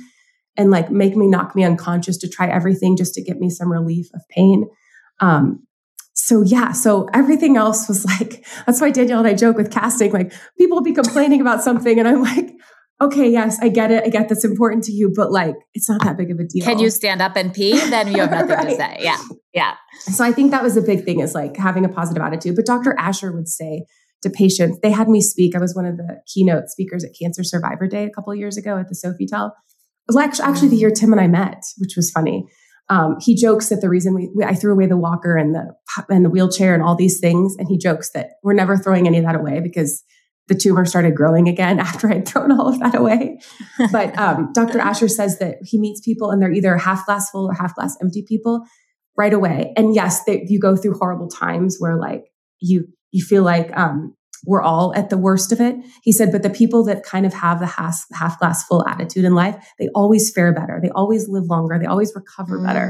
[0.58, 3.72] and like make me knock me unconscious to try everything just to get me some
[3.72, 4.66] relief of pain.
[5.20, 5.66] Um,
[6.14, 10.12] so yeah, so everything else was like, that's why Danielle and I joke with casting,
[10.12, 12.52] like people will be complaining about something and I'm like,
[13.02, 14.04] okay, yes, I get it.
[14.06, 16.64] I get that's important to you, but like, it's not that big of a deal.
[16.64, 17.78] Can you stand up and pee?
[17.90, 18.70] Then you have nothing right.
[18.70, 18.98] to say.
[19.00, 19.18] Yeah.
[19.54, 19.76] Yeah.
[20.00, 22.56] So I think that was a big thing is like having a positive attitude.
[22.56, 22.96] But Dr.
[22.98, 23.86] Asher would say
[24.22, 25.56] to patients, they had me speak.
[25.56, 28.78] I was one of the keynote speakers at Cancer Survivor Day a couple years ago
[28.78, 29.52] at the Sofitel
[30.08, 32.46] was actually, actually the year Tim and I met, which was funny.
[32.90, 35.74] Um, he jokes that the reason we, we, I threw away the walker and the
[36.10, 39.18] and the wheelchair and all these things, and he jokes that we're never throwing any
[39.18, 40.04] of that away because
[40.48, 43.40] the tumor started growing again after I'd thrown all of that away.
[43.92, 44.80] But um, Dr.
[44.80, 47.98] Asher says that he meets people and they're either half glass full or half glass
[48.02, 48.66] empty people
[49.18, 49.74] right away.
[49.78, 52.26] And yes, they, you go through horrible times where like
[52.60, 55.76] you you feel like um, we're all at the worst of it.
[56.02, 59.26] He said, but the people that kind of have the half, half glass full attitude
[59.26, 60.80] in life, they always fare better.
[60.82, 61.80] They always live longer.
[61.80, 62.66] They always recover mm.
[62.66, 62.90] better.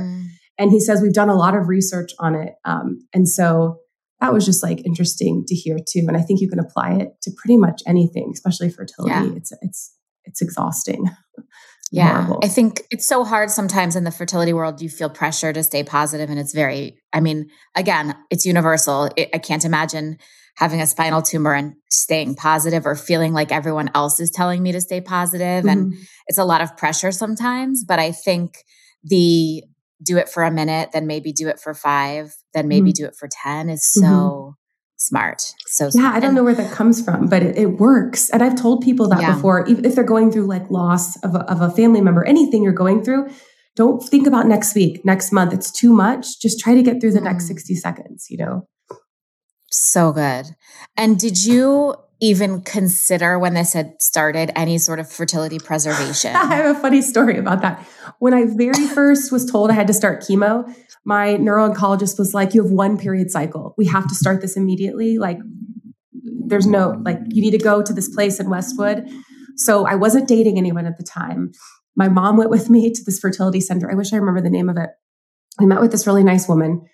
[0.58, 2.54] And he says, we've done a lot of research on it.
[2.66, 3.78] Um, and so
[4.20, 6.06] that was just like interesting to hear too.
[6.08, 9.14] And I think you can apply it to pretty much anything, especially fertility.
[9.14, 9.36] Yeah.
[9.36, 11.06] It's, it's, it's exhausting.
[11.92, 12.24] Yeah.
[12.24, 12.40] Horrible.
[12.44, 14.82] I think it's so hard sometimes in the fertility world.
[14.82, 19.12] You feel pressure to stay positive, and it's very, I mean, again, it's universal.
[19.16, 20.18] It, I can't imagine
[20.56, 24.72] having a spinal tumor and staying positive or feeling like everyone else is telling me
[24.72, 25.66] to stay positive.
[25.66, 25.70] Mm-hmm.
[25.70, 25.94] And
[26.28, 28.58] it's a lot of pressure sometimes, but I think
[29.04, 29.64] the
[30.02, 33.04] do it for a minute, then maybe do it for five, then maybe mm-hmm.
[33.04, 34.52] do it for 10 is so mm-hmm.
[34.98, 35.42] smart.
[35.68, 38.30] So yeah, I don't know where that comes from, but it, it works.
[38.30, 39.34] And I've told people that yeah.
[39.34, 42.74] before, if they're going through like loss of a, of a family member, anything you're
[42.74, 43.30] going through,
[43.76, 45.54] don't think about next week, next month.
[45.54, 46.40] It's too much.
[46.42, 47.24] Just try to get through the mm.
[47.24, 48.68] next 60 seconds, you know?
[49.76, 50.56] So good.
[50.96, 56.36] And did you even consider when this had started any sort of fertility preservation?
[56.36, 57.84] I have a funny story about that.
[58.20, 60.72] When I very first was told I had to start chemo,
[61.06, 63.74] my neuro-oncologist was like, You have one period cycle.
[63.76, 65.18] We have to start this immediately.
[65.18, 65.40] Like,
[66.46, 69.10] there's no, like, you need to go to this place in Westwood.
[69.58, 71.52] So I wasn't dating anyone at the time.
[71.96, 73.90] My mom went with me to this fertility center.
[73.90, 74.92] I wish I remember the name of it.
[75.60, 76.86] I met with this really nice woman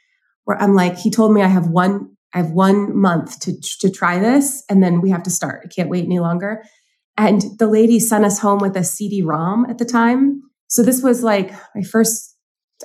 [0.46, 3.90] where I'm like, he told me I have one, I have one month to, to
[3.90, 5.62] try this and then we have to start.
[5.66, 6.64] I can't wait any longer.
[7.18, 10.42] And the lady sent us home with a CD-ROM at the time.
[10.68, 12.36] So this was like my first,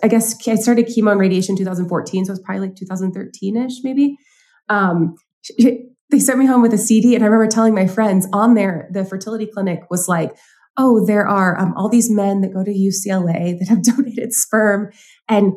[0.03, 2.25] I guess I started chemo and radiation 2014.
[2.25, 4.17] So it was probably like 2013-ish, maybe.
[4.69, 5.15] Um,
[5.59, 7.15] they sent me home with a CD.
[7.15, 10.37] And I remember telling my friends on there, the fertility clinic was like,
[10.77, 14.91] oh, there are um, all these men that go to UCLA that have donated sperm.
[15.29, 15.53] And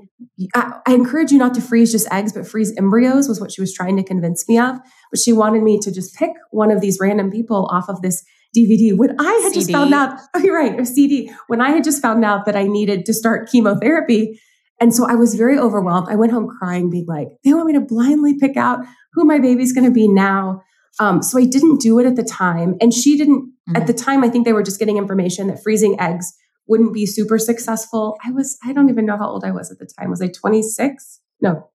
[0.53, 3.61] I, I, encourage you not to freeze just eggs, but freeze embryos was what she
[3.61, 4.77] was trying to convince me of.
[5.11, 8.23] But she wanted me to just pick one of these random people off of this
[8.55, 8.95] DVD.
[8.95, 9.55] When I had CD.
[9.55, 11.31] just found out, oh, you're right, a CD.
[11.47, 14.39] When I had just found out that I needed to start chemotherapy.
[14.79, 16.07] And so I was very overwhelmed.
[16.09, 18.79] I went home crying, being like, they want me to blindly pick out
[19.13, 20.61] who my baby's going to be now.
[20.99, 22.75] Um, so I didn't do it at the time.
[22.79, 23.75] And she didn't, mm-hmm.
[23.75, 26.33] at the time, I think they were just getting information that freezing eggs
[26.67, 28.17] wouldn't be super successful.
[28.25, 30.09] I was, I don't even know how old I was at the time.
[30.09, 31.21] Was I 26?
[31.41, 31.69] No,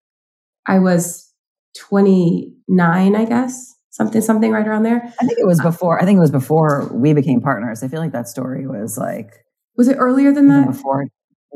[0.66, 1.32] I was
[1.78, 3.74] 29, I guess.
[3.90, 5.02] Something, something right around there.
[5.20, 6.00] I think it was uh, before.
[6.00, 7.82] I think it was before we became partners.
[7.82, 9.44] I feel like that story was like.
[9.76, 10.66] Was it earlier than that?
[10.66, 11.06] Before.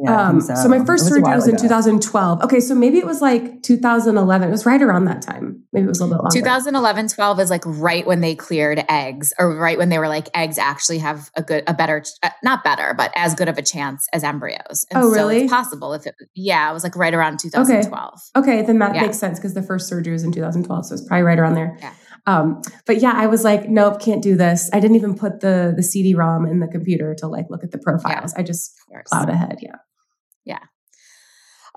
[0.05, 0.55] Yeah, um, so.
[0.55, 0.69] so.
[0.69, 2.43] my first surgery was, was in 2012.
[2.43, 4.47] Okay, so maybe it was like 2011.
[4.47, 5.63] It was right around that time.
[5.73, 6.39] Maybe it was a little bit longer.
[6.39, 10.29] 2011, 12 is like right when they cleared eggs, or right when they were like
[10.35, 13.63] eggs actually have a good, a better, uh, not better, but as good of a
[13.63, 14.85] chance as embryos.
[14.91, 15.39] And oh, really?
[15.39, 18.21] So it's possible if it, yeah, it was like right around 2012.
[18.37, 19.03] Okay, okay then that yeah.
[19.03, 21.77] makes sense because the first surgery was in 2012, so it's probably right around there.
[21.81, 21.95] Yeah.
[22.27, 24.69] Um, but yeah, I was like, nope, can't do this.
[24.73, 27.79] I didn't even put the the CD-ROM in the computer to like look at the
[27.79, 28.35] profiles.
[28.35, 28.75] Yeah, I just
[29.07, 29.59] plowed ahead.
[29.63, 29.71] Yeah.
[29.71, 29.77] Yeah.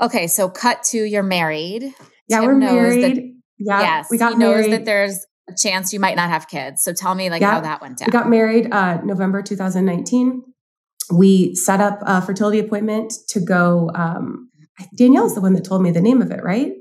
[0.02, 1.94] Okay, so cut to you're married.
[2.28, 3.04] Yeah, Tim we're married.
[3.04, 6.48] That, yeah, yes, we got he knows that there's a chance you might not have
[6.48, 6.84] kids.
[6.84, 8.08] So tell me like yeah, how that went down.
[8.08, 10.44] We got married uh, November 2019.
[11.12, 13.92] We set up a fertility appointment to go.
[13.96, 14.50] Um,
[14.96, 16.74] Danielle's the one that told me the name of it, right?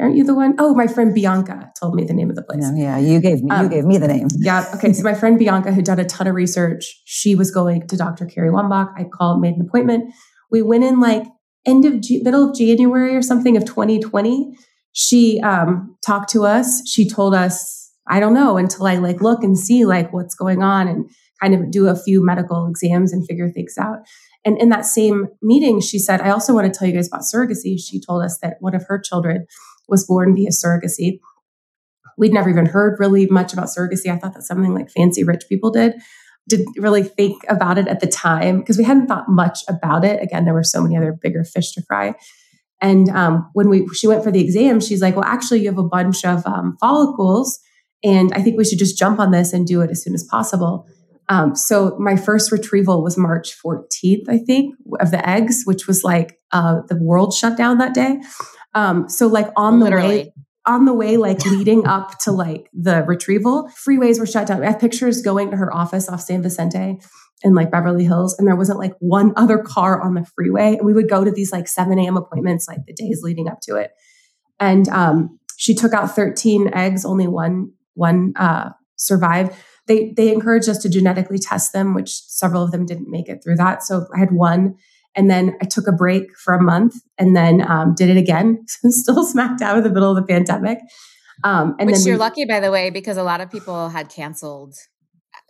[0.00, 0.56] Aren't you the one?
[0.58, 2.64] Oh, my friend Bianca told me the name of the place.
[2.74, 4.26] Yeah, yeah you gave me um, you gave me the name.
[4.38, 4.68] Yeah.
[4.74, 4.92] Okay.
[4.92, 7.00] So my friend Bianca had done a ton of research.
[7.04, 8.26] She was going to Dr.
[8.26, 8.92] Carrie Wambach.
[8.96, 10.12] I called, made an appointment.
[10.50, 11.24] We went in like
[11.66, 14.56] end of G- middle of January or something of 2020.
[14.92, 16.88] She um, talked to us.
[16.88, 20.62] She told us, I don't know until I like look and see like what's going
[20.62, 23.98] on and kind of do a few medical exams and figure things out.
[24.44, 27.22] And in that same meeting, she said, I also want to tell you guys about
[27.22, 27.78] surrogacy.
[27.80, 29.46] She told us that one of her children
[29.88, 31.18] was born via surrogacy.
[32.18, 34.06] We'd never even heard really much about surrogacy.
[34.12, 35.94] I thought that something like fancy rich people did
[36.48, 40.22] didn't really think about it at the time because we hadn't thought much about it.
[40.22, 42.14] Again, there were so many other bigger fish to fry.
[42.80, 45.78] And um, when we she went for the exam, she's like, "Well, actually, you have
[45.78, 47.58] a bunch of um, follicles,
[48.02, 50.24] and I think we should just jump on this and do it as soon as
[50.24, 50.86] possible."
[51.28, 56.04] Um, so my first retrieval was March 14th, I think, of the eggs, which was
[56.04, 58.20] like uh, the world shut down that day.
[58.74, 60.08] Um, so like on the Literally.
[60.08, 60.32] way,
[60.66, 64.62] on the way, like leading up to like the retrieval, freeways were shut down.
[64.62, 67.00] I have pictures going to her office off San Vicente
[67.42, 70.76] in like Beverly Hills, and there wasn't like one other car on the freeway.
[70.76, 72.16] And we would go to these like 7 a.m.
[72.16, 73.92] appointments like the days leading up to it.
[74.58, 79.52] And um, she took out 13 eggs, only one one uh, survived.
[79.86, 83.42] They they encouraged us to genetically test them, which several of them didn't make it
[83.44, 83.82] through that.
[83.82, 84.76] So I had one
[85.16, 88.64] and then I took a break for a month and then um, did it again.
[88.66, 90.78] Still smacked out in the middle of the pandemic.
[91.42, 94.08] Um, and Which you're we, lucky, by the way, because a lot of people had
[94.08, 94.74] canceled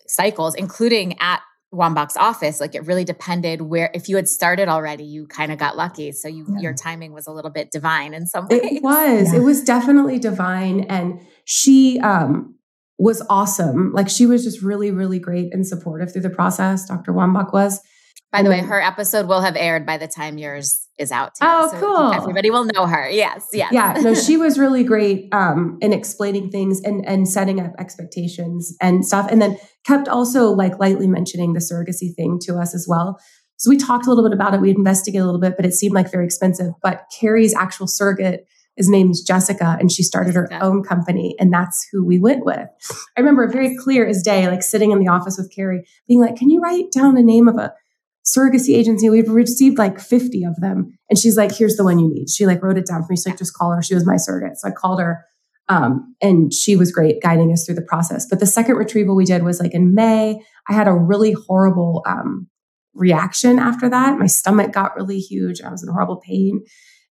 [0.06, 1.40] cycles, including at
[1.72, 2.60] Wambach's office.
[2.60, 6.12] Like it really depended where, if you had started already, you kind of got lucky.
[6.12, 6.60] So you, yeah.
[6.60, 8.60] your timing was a little bit divine in some ways.
[8.62, 9.40] It was, yeah.
[9.40, 10.80] it was definitely divine.
[10.84, 12.54] And she, um,
[12.98, 13.92] was awesome.
[13.92, 16.86] Like she was just really, really great and supportive through the process.
[16.86, 17.12] Dr.
[17.12, 17.80] Wambach was.
[18.34, 21.36] By the way, her episode will have aired by the time yours is out.
[21.36, 22.12] Too, oh, so cool!
[22.12, 23.08] Everybody will know her.
[23.08, 23.72] Yes, yes.
[23.72, 28.76] Yeah, no, she was really great um, in explaining things and and setting up expectations
[28.80, 32.86] and stuff, and then kept also like lightly mentioning the surrogacy thing to us as
[32.88, 33.20] well.
[33.56, 34.60] So we talked a little bit about it.
[34.60, 36.72] We investigated a little bit, but it seemed like very expensive.
[36.82, 41.86] But Carrie's actual surrogate his name's Jessica, and she started her own company, and that's
[41.92, 42.68] who we went with.
[43.16, 46.36] I remember very clear as day, like sitting in the office with Carrie, being like,
[46.36, 47.72] "Can you write down the name of a
[48.26, 49.10] surrogacy agency.
[49.10, 50.98] We've received like 50 of them.
[51.10, 52.30] And she's like, here's the one you need.
[52.30, 53.16] She like wrote it down for me.
[53.16, 53.82] She's like, just call her.
[53.82, 54.58] She was my surrogate.
[54.58, 55.24] So I called her.
[55.68, 58.26] Um, and she was great guiding us through the process.
[58.28, 60.40] But the second retrieval we did was like in May.
[60.68, 62.48] I had a really horrible um,
[62.94, 64.18] reaction after that.
[64.18, 65.62] My stomach got really huge.
[65.62, 66.64] I was in horrible pain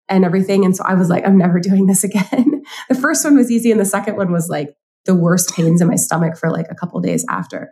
[0.10, 0.66] and everything.
[0.66, 2.64] And so I was like, I'm never doing this again.
[2.90, 3.72] the first one was easy.
[3.72, 4.70] And the second one was like
[5.06, 7.72] the worst pains in my stomach for like a couple days after.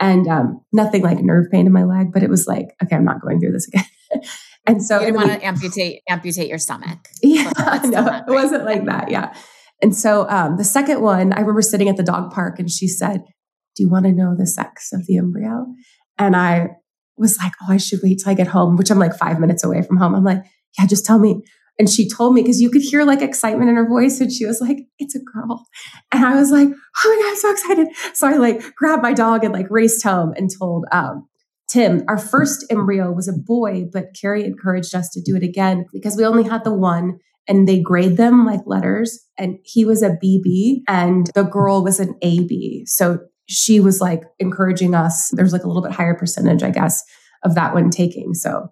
[0.00, 3.04] And um, nothing like nerve pain in my leg, but it was like, okay, I'm
[3.04, 3.84] not going through this again.
[4.66, 6.98] and so you didn't want to amputate amputate your stomach.
[7.22, 7.50] Yeah,
[7.84, 9.10] no, it wasn't like that.
[9.10, 9.34] Yeah.
[9.82, 12.88] And so um, the second one, I remember sitting at the dog park and she
[12.88, 13.22] said,
[13.76, 15.66] Do you want to know the sex of the embryo?
[16.16, 16.68] And I
[17.16, 19.64] was like, Oh, I should wait till I get home, which I'm like five minutes
[19.64, 20.14] away from home.
[20.14, 20.42] I'm like,
[20.78, 21.42] Yeah, just tell me.
[21.78, 24.20] And she told me because you could hear like excitement in her voice.
[24.20, 25.66] And she was like, It's a girl.
[26.12, 27.88] And I was like, Oh my God, I'm so excited.
[28.14, 31.28] So I like grabbed my dog and like raced home and told um,
[31.68, 35.84] Tim, our first embryo was a boy, but Carrie encouraged us to do it again
[35.92, 39.26] because we only had the one and they grade them like letters.
[39.38, 42.84] And he was a BB and the girl was an AB.
[42.86, 45.30] So she was like encouraging us.
[45.32, 47.02] There's like a little bit higher percentage, I guess,
[47.44, 48.34] of that one taking.
[48.34, 48.68] So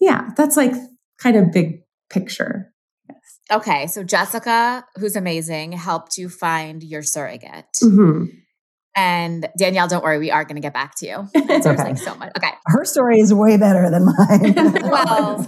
[0.00, 0.74] yeah, that's like
[1.18, 1.82] kind of big
[2.12, 2.72] picture.
[3.08, 3.40] Yes.
[3.50, 3.86] Okay.
[3.88, 7.66] So Jessica, who's amazing, helped you find your surrogate.
[7.82, 8.26] Mm-hmm.
[8.94, 11.28] And Danielle, don't worry, we are going to get back to you.
[11.34, 11.82] It's okay.
[11.82, 12.32] like so much.
[12.36, 12.52] Okay.
[12.66, 14.54] Her story is way better than mine.
[14.90, 15.38] well,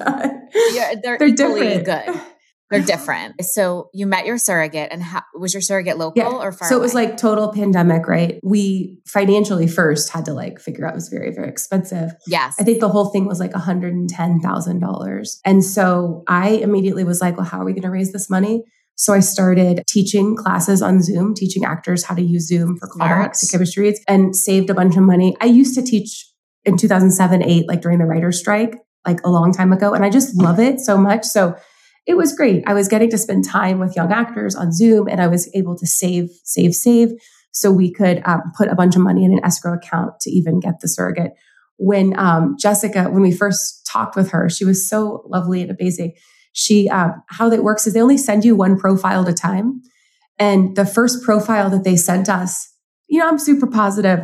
[0.73, 2.21] they're, they're equally good.
[2.71, 3.45] They're different.
[3.45, 6.29] So you met your surrogate, and how was your surrogate local yeah.
[6.29, 6.69] or far?
[6.69, 6.81] So away?
[6.81, 8.41] it was like total pandemic, right?
[8.43, 12.13] We financially first had to like figure out it was very very expensive.
[12.27, 15.63] Yes, I think the whole thing was like one hundred and ten thousand dollars, and
[15.63, 18.65] so I immediately was like, well, how are we going to raise this money?
[18.97, 23.41] So I started teaching classes on Zoom, teaching actors how to use Zoom for callbacks
[23.41, 25.37] to chemistry reads and saved a bunch of money.
[25.41, 26.29] I used to teach
[26.65, 29.95] in 2007, 8, like during the writer's strike, like a long time ago.
[29.95, 31.25] And I just love it so much.
[31.25, 31.57] So
[32.07, 32.63] it was great.
[32.67, 35.77] I was getting to spend time with young actors on Zoom and I was able
[35.77, 37.11] to save, save, save.
[37.53, 40.61] So we could um, put a bunch of money in an escrow account to even
[40.61, 41.33] get the surrogate.
[41.77, 46.15] When um, Jessica, when we first talked with her, she was so lovely and amazing
[46.55, 49.83] she um, how that works is they only send you one profile at a time
[50.39, 52.73] and the first profile that they sent us
[53.09, 54.21] you know i'm super positive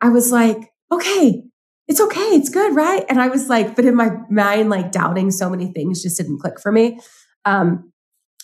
[0.00, 0.56] i was like
[0.90, 1.42] okay
[1.88, 5.30] it's okay it's good right and i was like but in my mind like doubting
[5.30, 6.98] so many things just didn't click for me
[7.44, 7.92] um,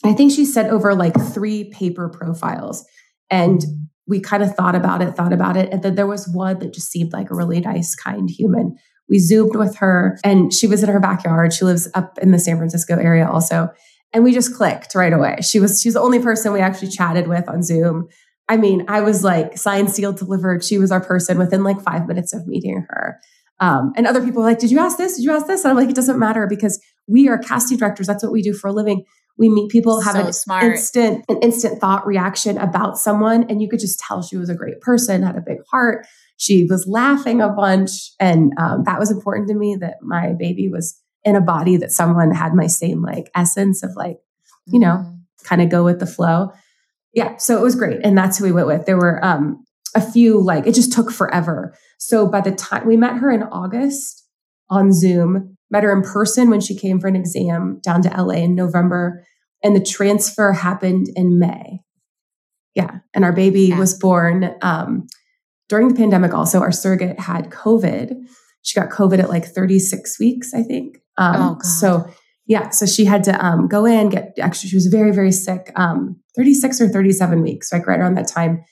[0.04, 2.84] i think she sent over like three paper profiles
[3.30, 3.62] and
[4.06, 6.72] we kind of thought about it thought about it and then there was one that
[6.72, 8.76] just seemed like a really nice kind human
[9.08, 11.52] we zoomed with her and she was in her backyard.
[11.52, 13.70] She lives up in the San Francisco area also.
[14.12, 15.38] And we just clicked right away.
[15.42, 18.08] She was she was the only person we actually chatted with on Zoom.
[18.48, 20.64] I mean, I was like signed, sealed, delivered.
[20.64, 23.18] She was our person within like five minutes of meeting her.
[23.60, 25.16] Um, and other people were like, Did you ask this?
[25.16, 25.64] Did you ask this?
[25.64, 28.06] And I'm like, It doesn't matter because we are casting directors.
[28.06, 29.04] That's what we do for a living.
[29.36, 30.64] We meet people, have so an smart.
[30.64, 34.54] instant, an instant thought reaction about someone, and you could just tell she was a
[34.54, 38.12] great person, had a big heart, she was laughing a bunch.
[38.18, 41.92] And um, that was important to me that my baby was in a body that
[41.92, 44.18] someone had my same like essence of like,
[44.66, 45.16] you know, mm-hmm.
[45.44, 46.52] kind of go with the flow.
[47.12, 47.36] Yeah.
[47.38, 48.00] So it was great.
[48.04, 48.86] And that's who we went with.
[48.86, 51.74] There were um, a few, like, it just took forever.
[51.98, 54.24] So by the time we met her in August
[54.70, 58.34] on Zoom, met her in person when she came for an exam down to LA
[58.34, 59.24] in November.
[59.62, 61.80] And the transfer happened in May.
[62.74, 62.98] Yeah.
[63.14, 63.78] And our baby yeah.
[63.78, 65.08] was born um,
[65.68, 68.14] during the pandemic, also, our surrogate had COVID.
[68.62, 70.98] She got COVID at like 36 weeks, I think.
[71.18, 72.08] Um, oh, so,
[72.46, 74.68] yeah, so she had to um, go in, get extra.
[74.68, 78.64] She was very, very sick, um, 36 or 37 weeks, like right around that time.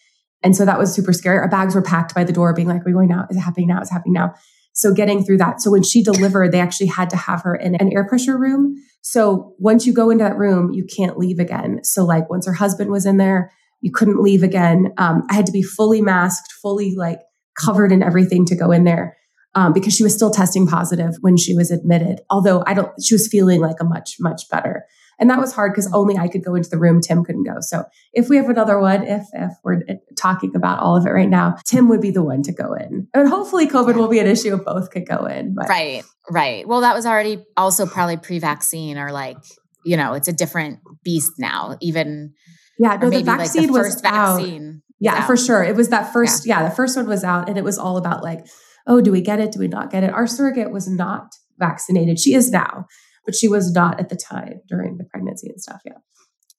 [0.42, 1.38] And so that was super scary.
[1.38, 3.26] Our bags were packed by the door, being like, Are we going now?
[3.30, 3.80] Is it happening now?
[3.80, 4.34] Is it happening now?
[4.76, 5.62] So getting through that.
[5.62, 8.76] So when she delivered, they actually had to have her in an air pressure room.
[9.00, 11.80] So once you go into that room, you can't leave again.
[11.82, 14.92] So like once her husband was in there, you couldn't leave again.
[14.98, 17.20] Um, I had to be fully masked, fully like
[17.58, 19.16] covered in everything to go in there
[19.54, 22.20] um, because she was still testing positive when she was admitted.
[22.28, 24.84] Although I don't, she was feeling like a much, much better.
[25.18, 25.96] And that was hard because mm-hmm.
[25.96, 27.00] only I could go into the room.
[27.00, 27.56] Tim couldn't go.
[27.60, 31.10] So if we have another one, if if we're uh, talking about all of it
[31.10, 33.08] right now, Tim would be the one to go in.
[33.14, 35.54] And hopefully COVID will be an issue if both could go in.
[35.54, 35.68] But.
[35.68, 36.66] Right, right.
[36.68, 39.38] Well, that was already also probably pre-vaccine or like,
[39.84, 41.76] you know, it's a different beast now.
[41.80, 42.34] Even
[42.78, 44.68] yeah, no, the vaccine like the was vaccine.
[44.68, 44.82] Out.
[44.98, 45.26] Yeah, out.
[45.26, 45.62] for sure.
[45.62, 46.60] It was that first, yeah.
[46.60, 48.46] yeah, the first one was out and it was all about like,
[48.86, 49.52] oh, do we get it?
[49.52, 50.12] Do we not get it?
[50.12, 52.18] Our surrogate was not vaccinated.
[52.18, 52.86] She is now,
[53.26, 55.82] but she was not at the time during the pregnancy and stuff.
[55.84, 55.98] Yeah.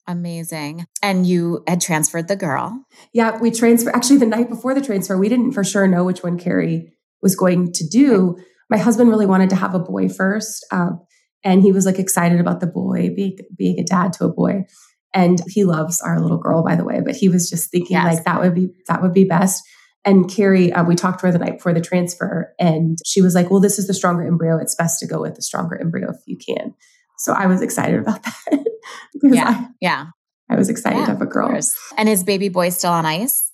[0.06, 0.86] Amazing.
[1.02, 2.84] And you had transferred the girl.
[3.12, 3.94] Yeah, we transferred.
[3.94, 7.34] Actually, the night before the transfer, we didn't for sure know which one Carrie was
[7.34, 8.36] going to do.
[8.70, 10.64] My husband really wanted to have a boy first.
[10.70, 11.00] Um,
[11.44, 14.64] and he was like excited about the boy, being, being a dad to a boy
[15.14, 18.14] and he loves our little girl by the way but he was just thinking yes.
[18.14, 19.62] like that would be that would be best
[20.08, 23.34] and carrie uh, we talked to her the night before the transfer and she was
[23.34, 24.58] like well this is the stronger embryo.
[24.58, 26.74] It's best to go with the stronger embryo if you can.
[27.18, 28.64] So i was excited about that.
[29.22, 30.06] Yeah I, yeah.
[30.48, 31.58] I was excited yeah, to have a girl.
[31.96, 33.50] and is baby boy still on ice?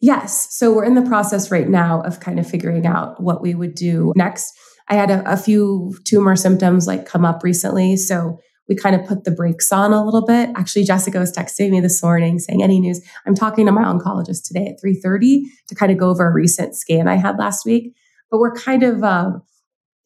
[0.00, 0.56] Yes.
[0.56, 3.74] So we're in the process right now of kind of figuring out what we would
[3.74, 4.54] do next.
[4.88, 7.96] I had a, a few tumor symptoms like come up recently.
[7.96, 8.38] So
[8.68, 10.50] we kind of put the brakes on a little bit.
[10.54, 13.00] Actually, Jessica was texting me this morning saying, any news?
[13.26, 16.76] I'm talking to my oncologist today at 3.30 to kind of go over a recent
[16.76, 17.94] scan I had last week.
[18.30, 19.42] But we're kind of, um,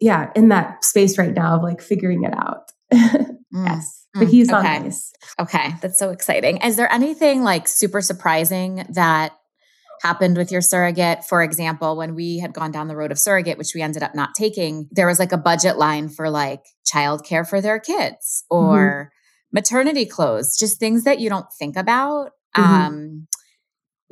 [0.01, 2.71] yeah, in that space right now of like figuring it out.
[2.93, 3.37] mm.
[3.53, 4.07] Yes.
[4.15, 4.59] But he's mm.
[4.59, 4.77] okay.
[4.77, 5.13] on ice.
[5.41, 5.75] Okay.
[5.81, 6.59] That's so exciting.
[6.59, 9.33] Is there anything like super surprising that
[10.03, 11.25] happened with your surrogate.
[11.25, 14.15] For example, when we had gone down the road of surrogate, which we ended up
[14.15, 19.11] not taking, there was like a budget line for like childcare for their kids or
[19.11, 19.57] mm-hmm.
[19.57, 22.31] maternity clothes, just things that you don't think about.
[22.57, 22.63] Mm-hmm.
[22.63, 23.27] Um,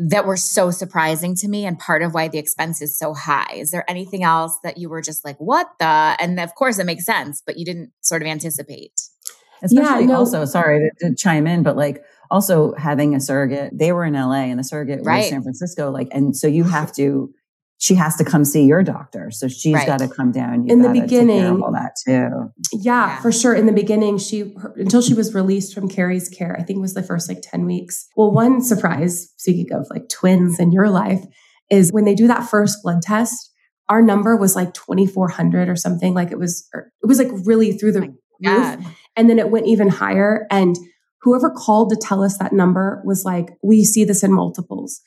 [0.02, 3.52] that were so surprising to me and part of why the expense is so high.
[3.56, 6.16] Is there anything else that you were just like, what the?
[6.18, 8.98] And of course, it makes sense, but you didn't sort of anticipate.
[9.62, 10.16] Especially yeah, no.
[10.16, 14.14] also, sorry to, to, chime in, but like also having a surrogate, they were in
[14.14, 15.18] LA and the surrogate right.
[15.18, 15.90] was San Francisco.
[15.90, 17.32] Like, and so you have to,
[17.78, 19.30] she has to come see your doctor.
[19.30, 19.86] So she's right.
[19.86, 20.66] got to come down.
[20.66, 22.52] You in the beginning, all that too.
[22.72, 23.54] Yeah, yeah, for sure.
[23.54, 26.82] In the beginning, she, her, until she was released from Carrie's care, I think it
[26.82, 28.06] was the first like 10 weeks.
[28.16, 31.24] Well, one surprise, speaking of like twins in your life,
[31.70, 33.50] is when they do that first blood test,
[33.88, 36.14] our number was like 2400 or something.
[36.14, 38.14] Like it was, er, it was like really through the
[38.46, 38.86] oh roof.
[39.16, 40.46] And then it went even higher.
[40.50, 40.76] And
[41.22, 45.00] whoever called to tell us that number was like, we see this in multiples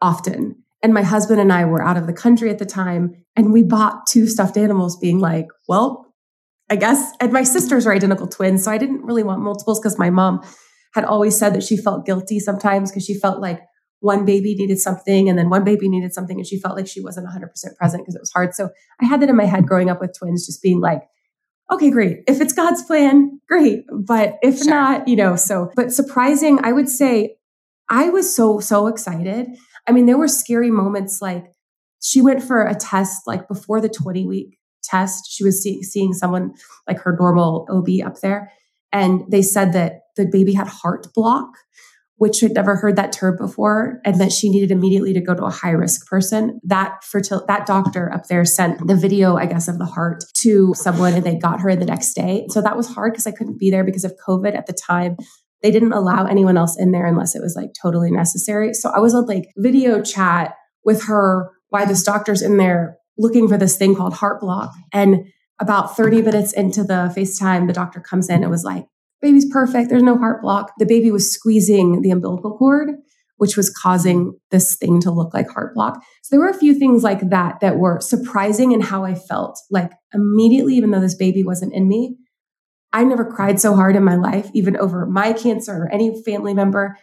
[0.00, 0.62] often.
[0.82, 3.62] And my husband and I were out of the country at the time, and we
[3.62, 6.14] bought two stuffed animals, being like, well,
[6.70, 8.64] I guess, and my sisters are identical twins.
[8.64, 10.42] So I didn't really want multiples because my mom
[10.94, 13.60] had always said that she felt guilty sometimes because she felt like
[14.00, 17.00] one baby needed something and then one baby needed something and she felt like she
[17.00, 17.42] wasn't 100%
[17.76, 18.54] present because it was hard.
[18.54, 21.02] So I had that in my head growing up with twins, just being like,
[21.70, 22.18] okay, great.
[22.26, 23.84] If it's God's plan, great.
[23.92, 24.68] But if sure.
[24.68, 27.36] not, you know, so, but surprising, I would say
[27.88, 29.48] I was so, so excited.
[29.86, 31.46] I mean, there were scary moments like
[32.02, 35.30] she went for a test like before the 20 week test.
[35.30, 36.54] She was see- seeing someone
[36.86, 38.52] like her normal OB up there.
[38.92, 41.48] And they said that the baby had heart block
[42.18, 45.44] which had never heard that term before, and that she needed immediately to go to
[45.44, 46.60] a high risk person.
[46.64, 50.72] That fertil- that doctor up there sent the video, I guess, of the heart to
[50.74, 52.46] someone, and they got her the next day.
[52.50, 55.16] So that was hard because I couldn't be there because of COVID at the time.
[55.62, 58.72] They didn't allow anyone else in there unless it was like totally necessary.
[58.72, 60.54] So I was on like video chat
[60.84, 64.72] with her while this doctor's in there looking for this thing called heart block.
[64.92, 65.26] And
[65.60, 68.86] about 30 minutes into the FaceTime, the doctor comes in and was like,
[69.20, 69.90] baby's perfect.
[69.90, 70.72] There's no heart block.
[70.78, 72.90] The baby was squeezing the umbilical cord,
[73.36, 76.02] which was causing this thing to look like heart block.
[76.22, 79.58] So there were a few things like that that were surprising in how I felt.
[79.70, 82.16] Like immediately, even though this baby wasn't in me,
[82.92, 86.54] I never cried so hard in my life, even over my cancer or any family
[86.54, 86.96] member.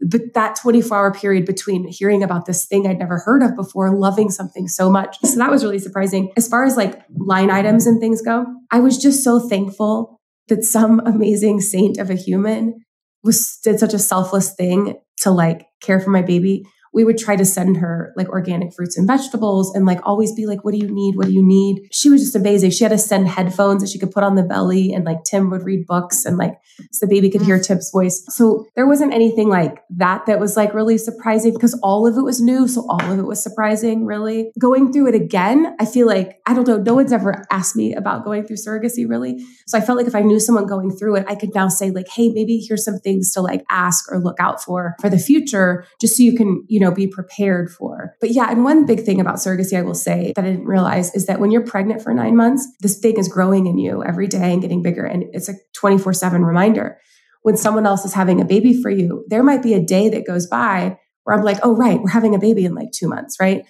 [0.00, 3.94] But that 24 hour period between hearing about this thing I'd never heard of before,
[3.94, 5.18] loving something so much.
[5.24, 6.32] So that was really surprising.
[6.36, 10.64] As far as like line items and things go, I was just so thankful that
[10.64, 12.80] some amazing saint of a human
[13.22, 17.36] was did such a selfless thing to like care for my baby we would try
[17.36, 20.78] to send her like organic fruits and vegetables and like always be like, what do
[20.78, 21.16] you need?
[21.16, 21.88] What do you need?
[21.92, 22.70] She was just amazing.
[22.70, 25.50] She had to send headphones that she could put on the belly and like Tim
[25.50, 26.58] would read books and like
[26.92, 27.66] so the baby could hear mm.
[27.66, 28.24] Tim's voice.
[28.28, 32.22] So there wasn't anything like that that was like really surprising because all of it
[32.22, 32.68] was new.
[32.68, 34.52] So all of it was surprising, really.
[34.58, 37.94] Going through it again, I feel like, I don't know, no one's ever asked me
[37.94, 39.44] about going through surrogacy really.
[39.66, 41.90] So I felt like if I knew someone going through it, I could now say
[41.90, 45.18] like, hey, maybe here's some things to like ask or look out for for the
[45.18, 48.16] future, just so you can, you you know, be prepared for.
[48.22, 51.14] But yeah, and one big thing about surrogacy I will say that I didn't realize
[51.14, 54.26] is that when you're pregnant for nine months, this thing is growing in you every
[54.26, 55.04] day and getting bigger.
[55.04, 56.98] And it's a 24 7 reminder.
[57.42, 60.26] When someone else is having a baby for you, there might be a day that
[60.26, 63.36] goes by where I'm like, oh, right, we're having a baby in like two months,
[63.38, 63.66] right?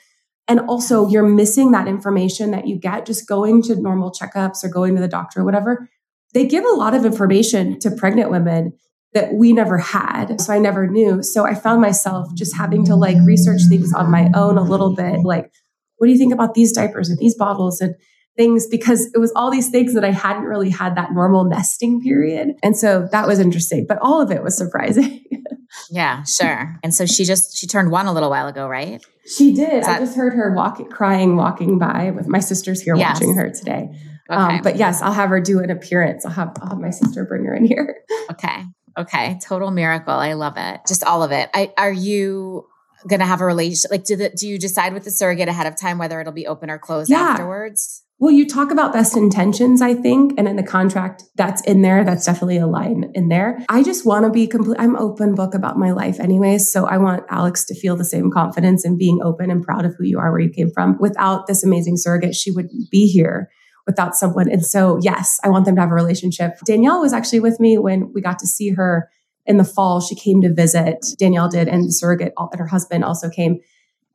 [0.46, 4.68] And also, you're missing that information that you get just going to normal checkups or
[4.68, 5.88] going to the doctor or whatever.
[6.32, 8.74] They give a lot of information to pregnant women
[9.12, 10.40] that we never had.
[10.40, 11.22] So I never knew.
[11.22, 14.94] So I found myself just having to like research things on my own a little
[14.94, 15.20] bit.
[15.24, 15.50] Like,
[15.96, 17.94] what do you think about these diapers and these bottles and
[18.36, 18.66] things?
[18.68, 22.52] Because it was all these things that I hadn't really had that normal nesting period.
[22.62, 25.24] And so that was interesting, but all of it was surprising.
[25.90, 26.78] yeah, sure.
[26.84, 29.04] And so she just, she turned one a little while ago, right?
[29.26, 29.82] She did.
[29.82, 33.14] That- I just heard her walking, crying, walking by with my sisters here yes.
[33.14, 33.90] watching her today.
[34.30, 34.56] Um, okay.
[34.56, 36.24] Um, but yes, I'll have her do an appearance.
[36.24, 37.96] I'll have, I'll have my sister bring her in here.
[38.30, 38.64] Okay.
[38.98, 40.14] Okay, total miracle.
[40.14, 40.80] I love it.
[40.86, 41.48] Just all of it.
[41.54, 42.66] I, are you
[43.08, 43.90] going to have a relationship?
[43.90, 46.46] Like, do the, do you decide with the surrogate ahead of time whether it'll be
[46.46, 47.20] open or closed yeah.
[47.20, 48.02] afterwards?
[48.18, 52.04] Well, you talk about best intentions, I think, and in the contract that's in there.
[52.04, 53.64] That's definitely a line in there.
[53.70, 54.78] I just want to be complete.
[54.78, 56.70] I'm open book about my life, anyways.
[56.70, 59.94] So I want Alex to feel the same confidence in being open and proud of
[59.96, 60.98] who you are, where you came from.
[61.00, 63.48] Without this amazing surrogate, she wouldn't be here
[63.86, 64.50] without someone.
[64.50, 66.58] And so, yes, I want them to have a relationship.
[66.64, 69.10] Danielle was actually with me when we got to see her
[69.46, 70.00] in the fall.
[70.00, 71.04] She came to visit.
[71.18, 73.60] Danielle did, and the surrogate and her husband also came.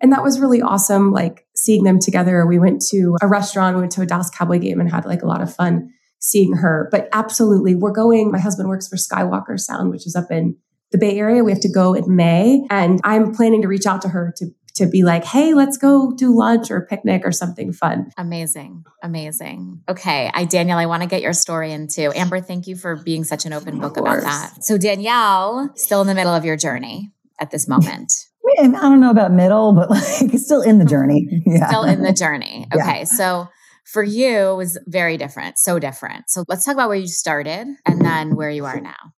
[0.02, 2.46] And that was really awesome, like seeing them together.
[2.46, 5.22] We went to a restaurant, we went to a Dallas Cowboy game and had like
[5.22, 6.90] a lot of fun seeing her.
[6.92, 8.32] But absolutely, we're going.
[8.32, 10.58] My husband works for Skywalker Sound, which is up in
[10.92, 11.44] the Bay Area.
[11.44, 12.66] We have to go in May.
[12.70, 16.12] And I'm planning to reach out to her to to be like, hey, let's go
[16.12, 18.12] do lunch or picnic or something fun.
[18.18, 18.84] Amazing.
[19.02, 19.82] Amazing.
[19.90, 20.30] Okay.
[20.34, 22.12] I, Danielle, I want to get your story into.
[22.18, 24.64] Amber, thank you for being such an open book about that.
[24.64, 28.12] So, Danielle, still in the middle of your journey at this moment.
[28.60, 31.28] I don't know about middle, but like still in the journey.
[31.46, 31.68] Yeah.
[31.68, 32.68] Still in the journey.
[32.76, 33.00] Okay.
[33.00, 33.04] Yeah.
[33.04, 33.48] So
[33.86, 36.30] for you it was very different, so different.
[36.30, 39.14] So let's talk about where you started and then where you are now.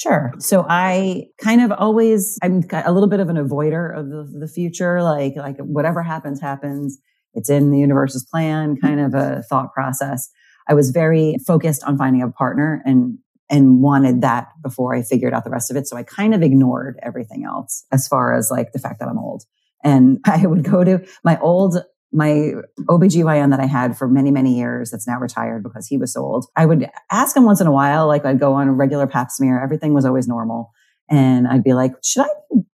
[0.00, 0.32] Sure.
[0.38, 4.48] So I kind of always I'm a little bit of an avoider of the, the
[4.48, 5.02] future.
[5.02, 6.98] Like like whatever happens, happens.
[7.34, 10.30] It's in the universe's plan, kind of a thought process.
[10.68, 13.18] I was very focused on finding a partner and
[13.50, 15.86] and wanted that before I figured out the rest of it.
[15.86, 19.18] So I kind of ignored everything else as far as like the fact that I'm
[19.18, 19.44] old.
[19.84, 21.76] And I would go to my old,
[22.12, 26.12] my OBGYN that I had for many, many years that's now retired because he was
[26.12, 26.46] so old.
[26.56, 29.30] I would ask him once in a while, like I'd go on a regular pap
[29.30, 29.62] smear.
[29.62, 30.72] Everything was always normal.
[31.08, 32.28] And I'd be like, should I,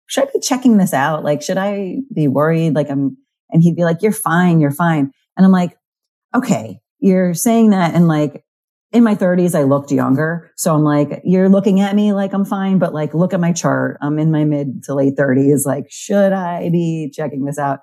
[0.07, 1.25] should I be checking this out?
[1.25, 2.75] Like, should I be worried?
[2.75, 3.17] Like I'm,
[3.51, 4.61] and he'd be like, you're fine.
[4.61, 5.11] You're fine.
[5.37, 5.77] And I'm like,
[6.35, 7.95] okay, you're saying that.
[7.95, 8.45] And like,
[8.93, 10.51] in my 30s, I looked younger.
[10.57, 13.53] So I'm like, you're looking at me like I'm fine, but like, look at my
[13.53, 13.97] chart.
[14.03, 15.65] I'm in my mid to late 30s.
[15.65, 17.81] Like, should I be checking this out?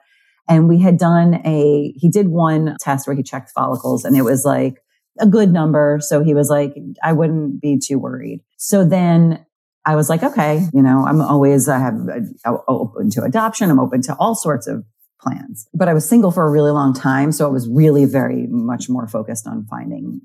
[0.49, 4.23] And we had done a, he did one test where he checked follicles and it
[4.23, 4.81] was like
[5.19, 5.99] a good number.
[6.01, 6.73] So he was like,
[7.03, 8.41] I wouldn't be too worried.
[8.57, 9.45] So then
[9.85, 13.69] I was like, okay, you know, I'm always, I have uh, I'm open to adoption.
[13.69, 14.83] I'm open to all sorts of
[15.21, 17.31] plans, but I was single for a really long time.
[17.31, 20.21] So I was really very much more focused on finding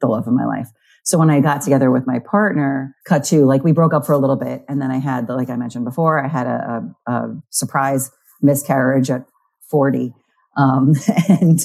[0.00, 0.68] the love of my life.
[1.04, 4.12] So when I got together with my partner, cut to like we broke up for
[4.12, 4.64] a little bit.
[4.68, 8.10] And then I had, like I mentioned before, I had a, a, a surprise
[8.42, 9.24] miscarriage at
[9.70, 10.12] 40.
[10.56, 10.94] Um,
[11.28, 11.60] and,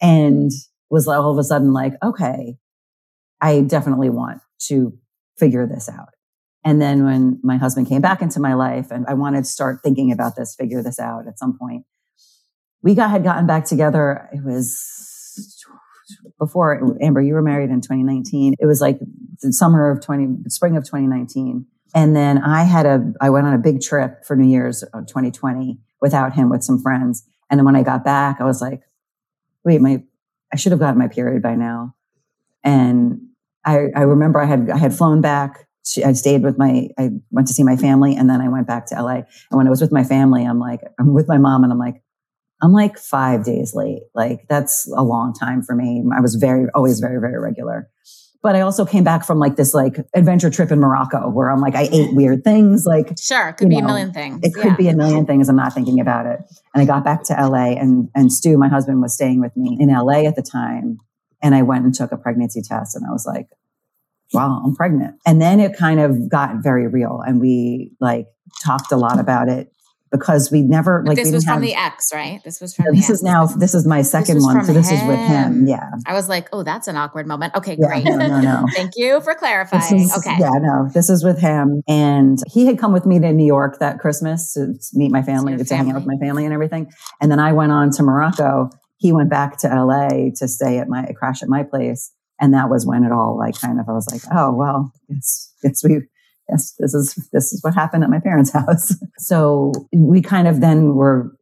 [0.00, 0.50] and
[0.90, 2.56] was all of a sudden like, okay,
[3.40, 4.96] I definitely want to
[5.38, 6.08] figure this out.
[6.64, 9.80] And then when my husband came back into my life and I wanted to start
[9.82, 11.84] thinking about this, figure this out at some point,
[12.82, 14.28] we got, had gotten back together.
[14.32, 14.78] It was
[16.38, 18.54] before Amber, you were married in 2019.
[18.58, 18.98] It was like
[19.40, 21.66] the summer of 20, spring of 2019.
[21.94, 25.78] And then I had a, I went on a big trip for New Year's 2020
[26.00, 27.24] without him with some friends.
[27.50, 28.80] And then when I got back, I was like,
[29.64, 30.02] wait, my,
[30.52, 31.94] I should have gotten my period by now.
[32.62, 33.20] And
[33.64, 35.66] I, I remember I had, I had flown back.
[36.04, 38.86] I stayed with my, I went to see my family and then I went back
[38.86, 39.16] to LA.
[39.16, 41.78] And when I was with my family, I'm like, I'm with my mom and I'm
[41.78, 42.02] like,
[42.62, 44.04] I'm like five days late.
[44.14, 46.02] Like that's a long time for me.
[46.16, 47.90] I was very, always very, very regular.
[48.44, 51.62] But I also came back from like this like adventure trip in Morocco where I'm
[51.62, 52.14] like, I ate mm-hmm.
[52.16, 52.84] weird things.
[52.84, 54.40] Like, sure, it could be know, a million things.
[54.42, 54.76] It could yeah.
[54.76, 55.48] be a million things.
[55.48, 56.40] I'm not thinking about it.
[56.74, 59.78] And I got back to LA and, and Stu, my husband was staying with me
[59.80, 60.98] in LA at the time.
[61.42, 63.48] And I went and took a pregnancy test and I was like,
[64.34, 65.18] wow, I'm pregnant.
[65.24, 68.26] And then it kind of got very real and we like
[68.62, 69.72] talked a lot about it
[70.16, 72.40] because we never like this was from have, the ex, right?
[72.44, 72.94] This was from.
[72.94, 73.46] this is now.
[73.46, 74.98] This is my second one, so this him.
[74.98, 75.66] is with him.
[75.66, 75.90] Yeah.
[76.06, 77.54] I was like, oh, that's an awkward moment.
[77.56, 78.04] Okay, yeah, great.
[78.04, 78.64] No, no, no.
[78.74, 80.00] Thank you for clarifying.
[80.00, 80.36] Is, okay.
[80.38, 83.78] Yeah, no, this is with him, and he had come with me to New York
[83.80, 86.90] that Christmas to meet my family, to hang out with my family and everything,
[87.20, 88.70] and then I went on to Morocco.
[88.98, 92.12] He went back to LA to stay at my crash at my place.
[92.40, 95.52] And that was when it all like kind of I was like, oh well, it's
[95.62, 96.02] it's we
[96.48, 98.94] yes, this is this is what happened at my parents' house.
[99.18, 101.36] so we kind of then were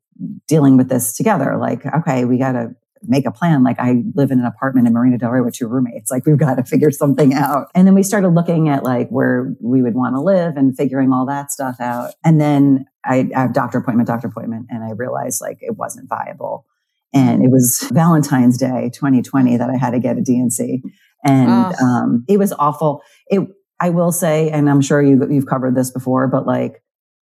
[0.47, 1.57] dealing with this together.
[1.57, 2.75] Like, okay, we got to
[3.05, 3.65] make a plan.
[3.65, 6.11] Like, I live in an apartment in Marina Del Rey with two roommates.
[6.11, 7.69] Like, we've got to figure something out.
[7.75, 11.13] And then we started looking at like where we would want to live and figuring
[11.13, 12.15] all that stuff out.
[12.25, 16.09] And then I, I have doctor appointment, doctor appointment, and I realized like it wasn't
[16.09, 16.67] viable.
[17.15, 20.83] And it was Valentine's Day 2020 that I had to get a D&C.
[21.25, 21.85] And oh.
[21.85, 23.03] um, it was awful.
[23.27, 23.41] It
[23.83, 26.83] I will say, and I'm sure you, you've covered this before, but like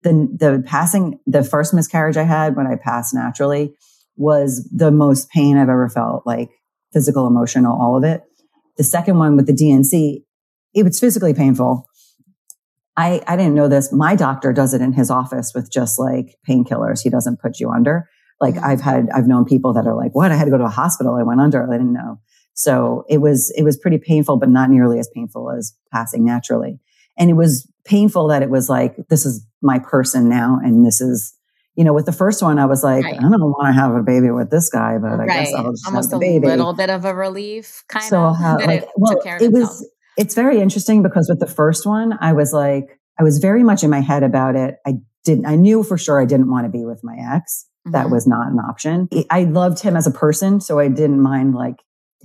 [0.05, 3.75] the, the passing, the first miscarriage I had when I passed naturally
[4.17, 6.51] was the most pain I've ever felt, like
[6.93, 8.23] physical, emotional, all of it.
[8.77, 10.25] The second one with the D&C,
[10.75, 11.89] it was physically painful.
[12.97, 13.93] I, I didn't know this.
[13.93, 17.01] My doctor does it in his office with just like painkillers.
[17.03, 18.09] He doesn't put you under.
[18.41, 18.65] Like Mhm.
[18.65, 20.31] I've had, I've known people that are like, what?
[20.31, 21.17] I had to go to a hospital.
[21.17, 21.65] I went under.
[21.69, 22.21] I didn't know.
[22.55, 26.79] So it was, it was pretty painful, but not nearly as painful as passing naturally.
[27.19, 30.59] And it was painful that it was like, this is my person now.
[30.65, 31.33] And this is,
[31.77, 33.17] you know, with the first one, I was like, Right.
[33.19, 35.53] I don't want to have a baby with this guy, but I guess.
[35.55, 36.47] I'll just Almost have a the baby.
[36.47, 38.39] little bit of a relief, kind so of.
[38.39, 39.69] that like, it well, took care of it itself.
[39.71, 43.65] was, it's very interesting because with the first one, I was like, I was very
[43.65, 44.77] much in my head about it.
[44.87, 44.95] I
[45.25, 47.67] didn't, I knew for sure I didn't want to be with my ex.
[47.87, 48.13] That Mhm.
[48.13, 49.09] was not an option.
[49.31, 51.77] I loved him as a person, so I didn't mind like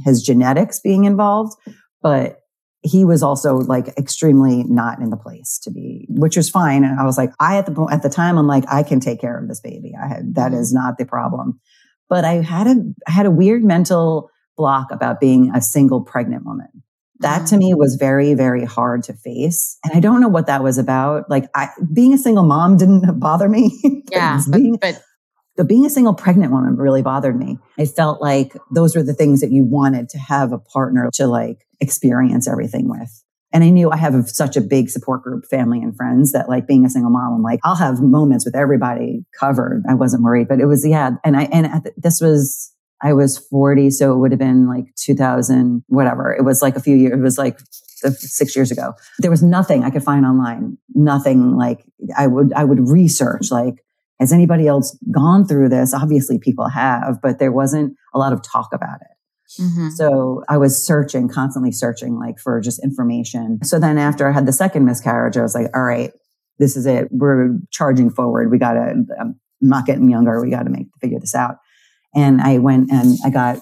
[0.04, 1.56] his genetics being involved,
[2.02, 2.38] but
[2.82, 6.84] he was also like extremely not in the place to be, which was fine.
[6.86, 9.20] And I was like, I at the at the time, I'm like, I can take
[9.20, 9.94] care of this baby.
[10.02, 10.74] I had that Mhm.
[10.74, 11.60] not the problem.
[12.08, 12.76] But I had a
[13.08, 16.68] I had a weird mental block about being a single pregnant woman.
[17.20, 17.60] That to Mhm.
[17.60, 19.78] me was very, very hard to face.
[19.84, 21.30] And I don't know what that was about.
[21.30, 23.78] Like I, being a single mom didn't bother me.
[24.12, 25.04] yeah, being, but, but
[25.60, 27.60] the being a single pregnant woman really bothered me.
[27.78, 31.28] I felt like those were the things that you wanted to have a partner to
[31.28, 33.26] like experience everything with.
[33.52, 36.66] And I knew I have such a big support group, family and friends that like
[36.66, 39.84] being a single mom, I'm like, I'll have moments with everybody covered.
[39.90, 41.12] I wasn't worried, but it was, yeah.
[41.26, 43.90] And I, and the, this was, I was 40.
[43.90, 46.34] So it would have been like 2000, whatever.
[46.34, 47.60] It was like a few years, it was like
[47.98, 48.94] six years ago.
[49.18, 50.78] There was nothing I could find online.
[50.96, 51.84] Nothing like
[52.18, 53.84] I would, I would research like,
[54.20, 55.94] has anybody else gone through this?
[55.94, 59.62] Obviously people have, but there wasn't a lot of talk about it.
[59.62, 59.92] mhm.
[59.92, 63.60] So I was searching, constantly searching like for just information.
[63.64, 66.12] So then after I had the second miscarriage, I was like, all right,
[66.60, 67.08] this is it.
[67.12, 68.52] We're charging forward.
[68.52, 70.40] We got to, I'm not getting younger.
[70.42, 71.56] We got to make, figure this out.
[72.14, 73.60] And I went and I got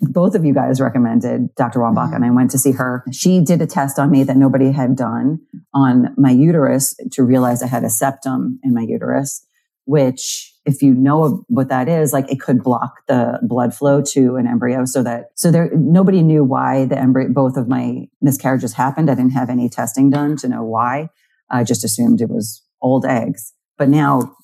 [0.00, 1.78] both of you guys recommended Dr.
[1.80, 2.16] Wambach Mhm.
[2.16, 3.04] and I went to see her.
[3.10, 5.38] She did a test on me that nobody had done
[5.72, 9.44] on my uterus to realize I had a septum in my uterus,
[9.84, 14.36] which if you know what that is, like it could block the blood flow to
[14.36, 18.72] an embryo so that, so there, nobody knew why the embryo, both of my miscarriages
[18.72, 19.10] happened.
[19.10, 21.10] I didn't have any testing done to know why.
[21.50, 23.52] I just assumed it was old eggs.
[23.76, 24.34] But now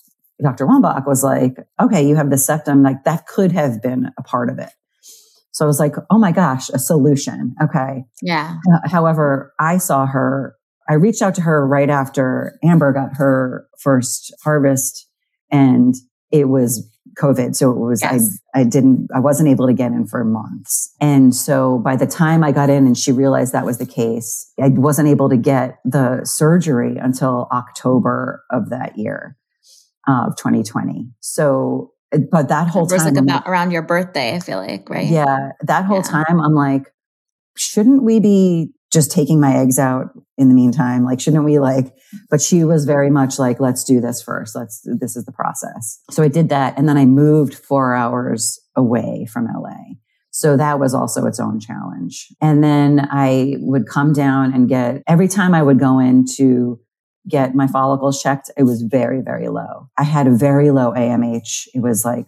[0.43, 0.67] Dr.
[0.67, 4.51] Wambach was like, okay, you have the septum, like that could have been a part
[4.51, 4.71] of it.
[5.53, 7.55] So I was like, oh my gosh, a solution.
[7.63, 8.05] Okay.
[8.23, 8.57] yeah.
[8.73, 10.57] Uh, However, I saw her,
[10.89, 15.07] I reached out to her right after Amber got her first harvest
[15.51, 15.95] and
[16.31, 16.89] it was
[17.21, 17.57] COVID.
[17.57, 18.39] So it was, Yes.
[18.55, 20.95] I, I didn't, I wasn't able to get in for months.
[21.01, 24.51] And so by the time I got in and she realized that was the case,
[24.63, 29.37] I wasn't able to get the surgery until October of that year
[30.09, 31.09] uh, of 2020.
[31.21, 31.93] So,
[32.31, 35.07] but that whole it was time, like about around your birthday, I feel like, right?
[35.07, 36.25] yeah, that whole Yeah.
[36.25, 36.93] time, I'm like,
[37.57, 41.05] shouldn't we be just taking my eggs out in the meantime?
[41.05, 41.95] Like, shouldn't we like,
[42.29, 44.57] but she was very much like, let's do this first.
[44.57, 46.01] Let's, this is the process.
[46.11, 46.77] So I did that.
[46.77, 49.95] And then I moved four hours away from LA.
[50.33, 52.29] So that was also its own challenge.
[52.41, 56.81] And then I would come down and get, every time I would go in to
[57.29, 59.89] get my follicles checked, it was very, very low.
[59.99, 61.69] I had a very low AMH.
[61.75, 62.27] It was like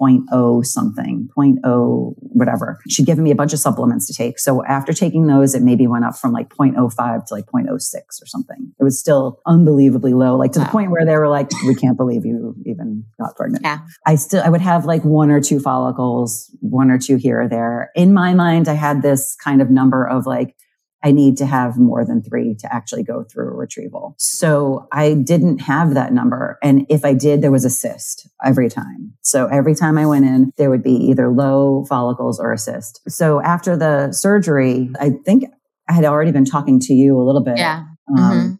[0.00, 2.78] 0.0 something, 0.0 whatever.
[2.88, 4.38] She'd given me a bunch of supplements to take.
[4.38, 8.26] So after taking those, it maybe went up from like 0.05 to like 0.06 or
[8.26, 8.72] something.
[8.78, 11.96] It was still unbelievably low, like to the point where they were like, we can't
[11.96, 13.64] believe you even got pregnant.
[13.64, 13.80] Yeah.
[14.06, 17.48] I still, I would have like one or two follicles, one or two here or
[17.48, 17.90] there.
[17.94, 20.56] In my mind, I had this kind of number of like,
[21.04, 24.14] I need to have more than three to actually go through a retrieval.
[24.18, 26.58] So I didn't have that number.
[26.62, 29.12] And if I did, there was a cyst every time.
[29.20, 33.02] So every time I went in, there would be either low follicles or a cyst.
[33.06, 35.44] So after the surgery, I think
[35.88, 37.58] I had already been talking to you a little bit.
[37.58, 37.84] Yeah.
[38.08, 38.58] Um, Mhm.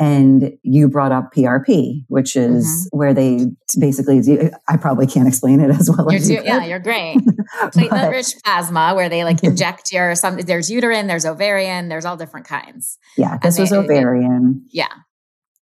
[0.00, 2.98] And you brought up PRP, which is Mm-hmm.
[2.98, 3.46] where they
[3.78, 6.78] basically, do, I probably can't explain it as well You're as you do- yeah, you're
[6.78, 7.18] great.
[7.60, 10.38] Platelet rich plasma, where they like inject your some.
[10.38, 12.96] There's uterine, there's ovarian, there's all different kinds.
[13.18, 14.64] yeah, this they- was they- ovarian.
[14.72, 14.88] Yeah.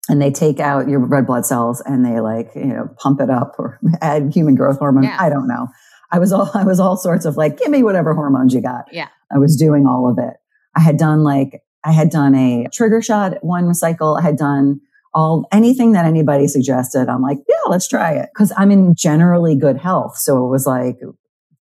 [0.10, 3.30] and they take out your red blood cells and they like you know pump it
[3.30, 5.18] up or add human growth hormone Yeah.
[5.20, 5.68] i don't know
[6.14, 8.86] i was all i was all sorts of like give me whatever hormones you got
[8.92, 9.10] Yeah.
[9.34, 10.36] i was doing all of it
[10.78, 14.80] i had done like i had done a trigger shot one cycle i had done
[15.18, 17.10] all anything that anybody suggested.
[17.10, 18.30] I'm like yeah let's try it.
[18.34, 20.18] Because i'm in generally good health.
[20.18, 21.00] So it was like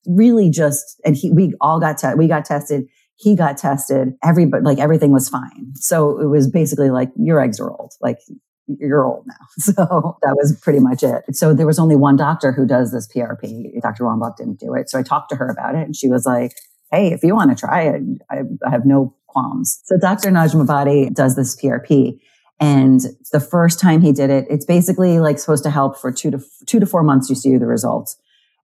[0.07, 2.87] really just and he we all got we got tested.
[3.17, 4.15] He got tested.
[4.25, 5.73] Everybody like everything was fine.
[5.77, 7.93] So it was basically like your eggs are old.
[8.01, 8.19] Like
[8.67, 9.35] you're old now.
[9.59, 11.23] So that was pretty much it.
[11.37, 14.91] So there was only one doctor who does this prp dr wambach didn't do it.
[14.91, 16.57] So i talked to her about it and she was like
[16.91, 21.37] hey if you want to try it I have no qualms so dr najmabadi does
[21.37, 22.19] this prp
[22.61, 23.01] and
[23.33, 26.41] the first time he did it it's basically like supposed to help for two to
[26.67, 28.17] two to four months you see the results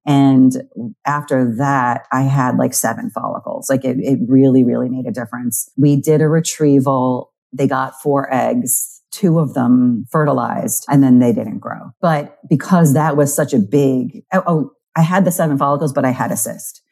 [0.07, 0.63] And
[1.07, 3.69] after that, I had like seven follicles.
[3.69, 5.71] Like it, it really, really made a difference.
[5.77, 7.33] We did a retrieval.
[7.53, 9.03] They got four eggs.
[9.11, 11.91] Two of them fertilized and then they didn't grow.
[12.01, 16.05] But because that was such a big, oh, oh I had the seven follicles, but
[16.05, 16.83] I had a cyst.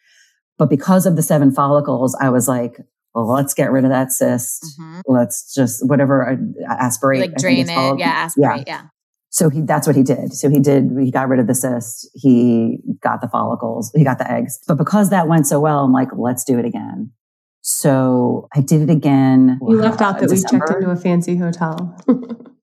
[0.58, 2.78] But because of the seven follicles, I was like,
[3.14, 4.64] well, let's get rid of that cyst.
[4.80, 5.00] Mm-hmm.
[5.06, 6.36] Let's just whatever uh,
[6.72, 7.98] aspirate, like drain it.
[7.98, 8.64] Yeah, aspirate.
[8.66, 8.82] Yeah.
[8.82, 8.82] yeah.
[9.30, 10.32] So he, that's what he did.
[10.32, 12.08] So he did, he got rid of the cyst.
[12.14, 13.92] He got the follicles.
[13.94, 14.58] He got the eggs.
[14.66, 17.12] But because that went so well, I'm like, let's do it again.
[17.60, 19.58] So I did it again.
[19.68, 20.64] You left out that December.
[20.64, 21.96] we checked into a fancy hotel.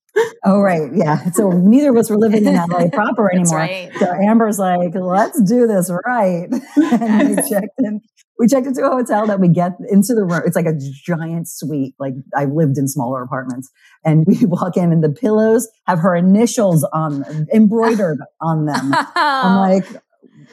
[0.45, 0.89] oh, right.
[0.93, 1.31] Yeah.
[1.31, 3.57] So neither of us were living in LA proper anymore.
[3.57, 3.91] Right.
[3.99, 6.47] So Amber's like, let's do this right.
[6.75, 8.01] and we checked in
[8.37, 10.41] we checked into a hotel that we get into the room.
[10.45, 11.95] It's like a giant suite.
[11.99, 13.71] Like I've lived in smaller apartments
[14.03, 18.91] and we walk in and the pillows have her initials on embroidered on them.
[19.15, 19.73] I'm oh.
[19.73, 20.03] like,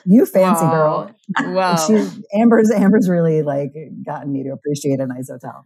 [0.05, 0.71] you fancy Whoa.
[0.71, 1.15] girl.
[1.55, 1.77] Wow.
[1.77, 3.73] She's Amber's Amber's really like
[4.05, 5.65] gotten me to appreciate a nice hotel.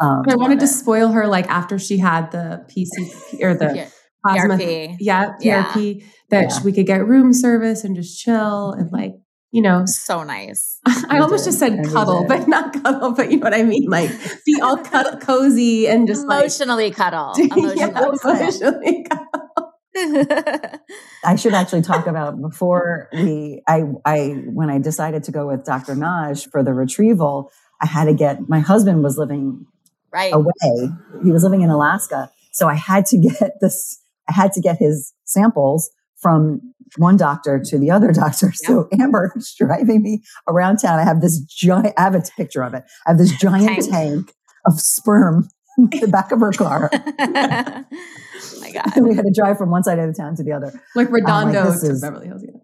[0.00, 3.88] Um, I wanted to spoil her like after she had the PCP or the yeah.
[4.24, 4.96] plasma, PRP.
[5.00, 6.06] yeah, PRP, yeah.
[6.30, 6.62] that yeah.
[6.62, 9.14] we could get room service and just chill and like
[9.52, 10.78] you know, so nice.
[10.86, 13.86] I almost just said cuddle, but not cuddle, but you know what I mean?
[13.88, 14.10] Like
[14.44, 17.32] be all cuddle, cozy and just emotionally like, cuddle.
[17.38, 19.72] Emotionally, yeah, emotionally cuddle.
[21.24, 25.64] I should actually talk about before we I I when I decided to go with
[25.64, 25.94] Dr.
[25.94, 29.64] Naj for the retrieval, I had to get my husband was living
[30.16, 30.90] right away.
[31.22, 32.30] He was living in Alaska.
[32.52, 36.60] So I had to get this I had to get his samples from
[36.96, 38.52] one doctor to the other doctor.
[38.52, 40.98] So Amber's driving me around town.
[40.98, 42.84] I have this giant, I have a picture of it.
[43.06, 45.48] I have this giant tank, tank of sperm
[45.78, 46.90] in the back of her car.
[46.92, 47.84] oh
[48.60, 48.96] my God.
[48.96, 50.72] And we had to drive from one side of the town to the other.
[50.94, 52.42] Like Redondo like, to is, Beverly Hills.
[52.44, 52.58] Yeah.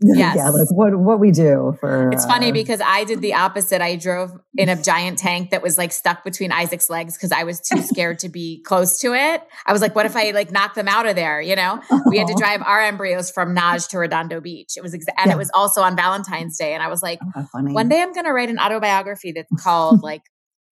[0.20, 0.36] Yes.
[0.36, 2.10] yeah, like what what we do for.
[2.10, 3.82] It's uh, funny because I did the opposite.
[3.82, 7.44] I drove in a giant tank that was like stuck between Isaac's legs because I
[7.44, 9.42] was too scared to be close to it.
[9.66, 11.42] I was like, what if I like knock them out of there?
[11.42, 14.72] You know, we had to drive our embryos from Naj to Redondo Beach.
[14.78, 15.34] It was exa- and yeah.
[15.34, 18.24] it was also on Valentine's Day, and I was like, oh, one day I'm going
[18.24, 20.22] to write an autobiography that's called like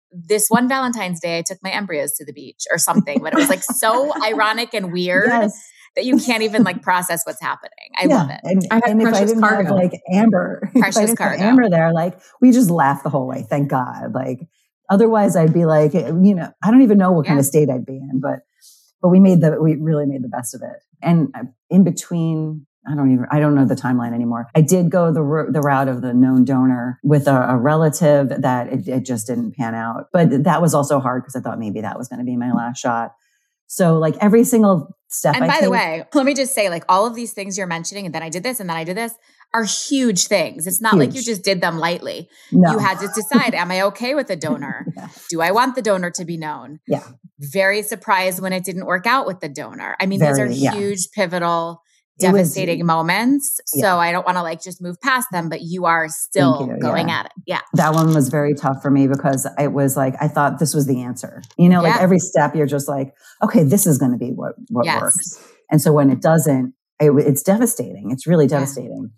[0.09, 3.35] this one Valentine's Day, I took my embryos to the beach or something, but it
[3.35, 5.27] was like so ironic and weird.
[5.27, 7.73] Yes that you can't even like process what's happening.
[7.97, 8.15] I yeah.
[8.15, 8.39] love it.
[8.43, 9.63] And, I and if I didn't cargo.
[9.63, 11.43] have like Amber, precious cargo.
[11.43, 13.45] Amber there, like we just laughed the whole way.
[13.49, 14.13] Thank God.
[14.13, 14.47] Like
[14.89, 17.31] otherwise, I'd be like, you know, I don't even know what yeah.
[17.31, 18.39] kind of state I'd be in, but
[19.01, 20.77] but we made the we really made the best of it.
[21.01, 24.47] And uh, in between I don't even, I don't know the timeline anymore.
[24.55, 28.71] I did go the, the route of the known donor with a, a relative that
[28.71, 30.05] it, it, just didn't pan out.
[30.13, 32.53] But that was also hard because I thought maybe that was going to be my
[32.53, 33.13] last shot.
[33.67, 35.35] So like every single step.
[35.35, 37.57] And I by take, the way, let me just say, like all of these things
[37.57, 39.13] you're mentioning, and then I did this, and then I did this,
[39.53, 40.67] are huge things.
[40.67, 41.07] It's not huge.
[41.07, 42.29] like you just did them lightly.
[42.51, 42.71] No.
[42.71, 44.85] You had to decide: Am I okay with a donor?
[44.95, 45.09] yeah.
[45.29, 46.79] Do I want the donor to be known?
[46.87, 47.03] Yeah.
[47.39, 49.95] Very surprised when it didn't work out with the donor.
[49.99, 51.23] I mean, Very, these are huge, yeah.
[51.23, 51.83] pivotal
[52.19, 53.59] devastating was, moments.
[53.73, 53.81] Yeah.
[53.81, 56.79] So I don't want to like just move past them, but you are still you.
[56.79, 57.19] going yeah.
[57.19, 57.31] at it.
[57.45, 57.61] Yeah.
[57.73, 60.87] That one was very tough for me because it was like, I thought this was
[60.87, 61.41] the answer.
[61.57, 61.91] You know, yeah.
[61.91, 63.13] like every step you're just like,
[63.43, 65.01] okay, this is going to be what, what yes.
[65.01, 65.47] works.
[65.71, 68.11] And so when it doesn't, it, it's devastating.
[68.11, 69.11] It's really devastating.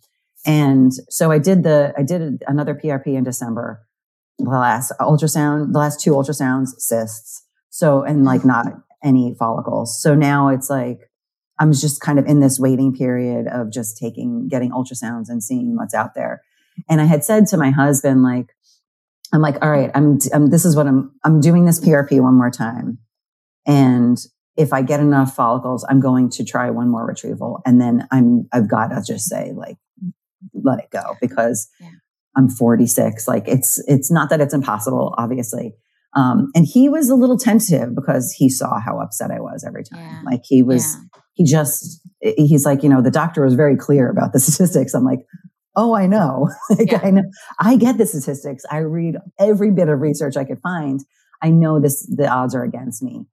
[0.45, 3.86] And so I did the, I did another PRP in December,
[4.38, 7.45] the last ultrasound, the last two ultrasounds, cysts.
[7.70, 8.50] So, and like mm-hmm.
[8.50, 8.66] not
[9.04, 10.02] any follicles.
[10.02, 11.09] So now it's like,
[11.60, 15.76] I'm just kind of in this waiting period of just taking, getting ultrasounds and seeing
[15.76, 16.41] what's out there.
[16.89, 18.55] And I had said to my husband, like,
[19.34, 22.36] I'm like, all right, I'm, I'm, this is what I'm, I'm doing this PRP one
[22.36, 22.97] more time.
[23.68, 24.18] And
[24.55, 27.62] if I get enough follicles, I'm going to try one more retrieval.
[27.66, 29.78] And then I'm, I've got to just say, like,
[30.53, 31.91] let it go because yeah.
[32.36, 33.28] I'm 46.
[33.28, 35.76] Like, it's, it's not that it's impossible, obviously.
[36.16, 39.84] Um, and he was a little tentative because he saw how upset I was every
[39.84, 39.99] time.
[39.99, 40.22] Yeah.
[40.26, 41.20] Like he was, yeah.
[41.40, 44.94] He just, he's like, you know, the doctor was very clear about the statistics.
[44.94, 45.26] I'm like,
[45.78, 46.50] oh, I know.
[46.70, 47.00] like, yeah.
[47.02, 47.24] I know.
[47.60, 48.66] I get the statistics.
[48.70, 51.00] I read every bit of research I could find.
[51.42, 53.26] I know this, the odds are against me.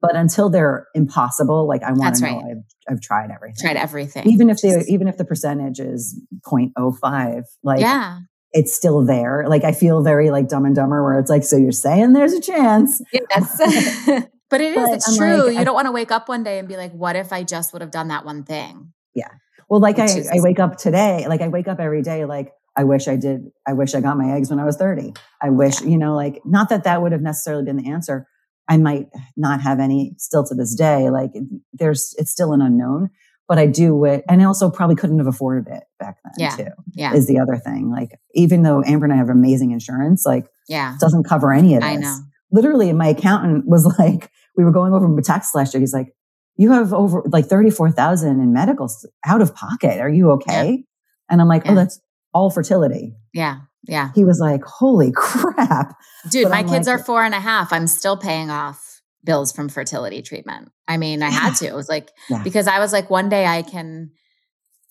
[0.00, 2.44] But until they're impossible, like I want to know right.
[2.52, 3.60] I've, I've tried everything.
[3.60, 4.28] Tried everything.
[4.28, 8.20] Even if they, even if the percentage is 0.05, like yeah
[8.52, 9.44] it's still there.
[9.46, 12.32] Like I feel very like dumb and dumber where it's like, so you're saying there's
[12.32, 13.00] a chance.
[13.12, 14.24] Yes.
[14.50, 15.44] but it is, but it's I'm true.
[15.44, 17.32] Like, you I, don't want to wake up one day and be like, what if
[17.32, 18.92] I just would have done that one thing?
[19.14, 19.28] Yeah.
[19.68, 22.84] Well, like I, I wake up today, like I wake up every day, like I
[22.84, 25.12] wish I did, I wish I got my eggs when I was 30.
[25.42, 25.88] I wish, yeah.
[25.88, 28.26] you know, like not that that would have necessarily been the answer.
[28.68, 31.10] I might not have any still to this day.
[31.10, 31.32] Like
[31.72, 33.10] there's, it's still an unknown,
[33.48, 34.24] but I do it.
[34.28, 36.56] And I also probably couldn't have afforded it back then Yeah.
[36.56, 37.14] too, Yeah.
[37.14, 37.90] is the other thing.
[37.90, 40.94] Like, even though Amber and I have amazing insurance, like, Yeah.
[40.94, 41.90] it doesn't cover any of this.
[41.90, 42.16] I know.
[42.50, 45.80] Literally, my accountant was like, we were going over my tax last year.
[45.80, 46.12] He's like,
[46.56, 48.90] you have over like 34,000 in medical
[49.26, 50.00] out of pocket.
[50.00, 50.84] Are you okay?
[51.30, 51.72] And I'm like, oh, Yeah.
[51.72, 52.00] oh, that's
[52.34, 53.14] all fertility.
[53.32, 53.58] Yeah.
[53.84, 54.10] Yeah.
[54.14, 55.94] He was like, holy crap.
[56.30, 57.72] Dude, But my I'm kids like- are four and a half.
[57.72, 60.70] I'm still paying off bills from fertility treatment.
[60.88, 61.66] I mean, I had to.
[61.66, 62.42] It was like, Yeah.
[62.42, 64.10] because I was like, one day I can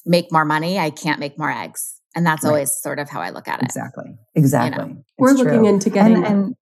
[0.06, 0.80] make more money.
[0.80, 1.96] I can't make more eggs.
[2.16, 2.50] And that's Right.
[2.50, 3.66] always sort of how I look at it.
[3.66, 4.18] Exactly.
[4.36, 4.96] Exactly.
[5.18, 6.56] We're It's looking into getting and, and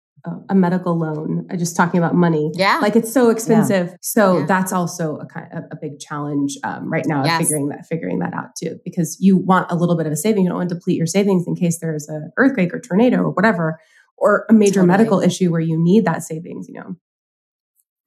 [0.49, 1.45] a, medical loan.
[1.51, 2.51] uh, Just talking about money.
[2.55, 2.79] Yeah.
[2.81, 3.95] Like it's so expensive.
[4.01, 4.45] So Yeah.
[4.45, 7.23] that's also a kind a, a big challenge um, right now.
[7.25, 7.41] Yes.
[7.41, 10.43] Figuring that figuring that out too, because you want a little bit of a saving.
[10.43, 13.31] You don't want to deplete your savings in case there's a earthquake or tornado or
[13.31, 13.79] whatever,
[14.17, 14.87] or a major Totally.
[14.87, 16.67] medical issue where you need that savings.
[16.69, 16.95] You know.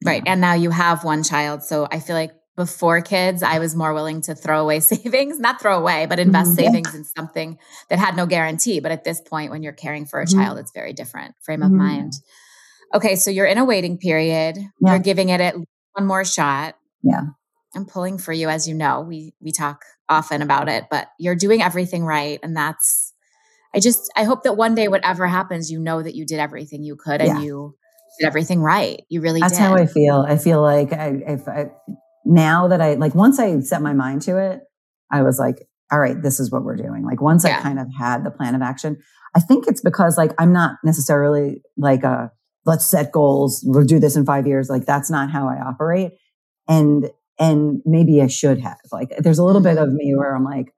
[0.05, 0.23] Right.
[0.27, 1.63] And now you have one child.
[1.63, 5.61] So I feel like before kids, I was more willing to throw away savings, not
[5.61, 6.57] throw away, but invest Mhm.
[6.57, 7.59] Savings in something
[7.91, 8.81] that had no guarantee.
[8.81, 10.35] But at this point, when you're caring for a Mhm.
[10.35, 11.77] child, it's very different frame of Mhm.
[11.77, 12.13] mind.
[12.95, 13.17] Okay.
[13.17, 14.57] So you're in a waiting period.
[14.57, 14.91] Yeah.
[14.93, 15.55] You're giving it at
[15.93, 16.77] one more shot.
[17.03, 17.23] Yeah.
[17.75, 19.03] I'm pulling for you, as you know.
[19.03, 22.39] We we talk often about it, but you're doing everything right.
[22.43, 23.13] And that's
[23.75, 26.83] I just I hope that one day whatever happens, you know that you did everything
[26.85, 27.75] you could and you
[28.19, 29.03] did everything right.
[29.11, 29.61] You really that's did.
[29.63, 30.25] how I feel.
[30.27, 31.67] I feel like I, if I,
[32.27, 34.61] now that I, like, once I set my mind to it,
[35.11, 37.05] I was like, all right, this is what we're doing.
[37.05, 37.59] Like, once Yeah.
[37.59, 38.99] I kind of had the plan of action,
[39.35, 42.33] I think it's because, like, I'm not necessarily like a,
[42.65, 44.69] let's set goals, we'll do this in five years.
[44.69, 46.13] Like, that's not how I operate.
[46.69, 48.79] And, and maybe I should have.
[48.91, 49.97] Like, there's a little bit of mm-hmm.
[49.97, 50.73] me where I'm like,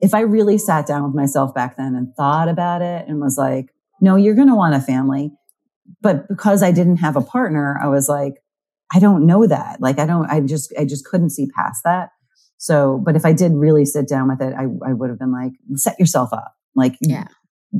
[0.00, 3.38] if I really sat down with myself back then and thought about it and was
[3.38, 5.32] like, no, you're going to want a family.
[6.00, 8.41] But because I didn't have a partner, I was like,
[8.94, 9.80] I don't know that.
[9.80, 12.10] Like, I don't, I just, I just couldn't see past that.
[12.58, 15.32] So, but if I did really sit down with it, I, I would have been
[15.32, 16.54] like, set yourself up.
[16.76, 17.26] Like, Yeah.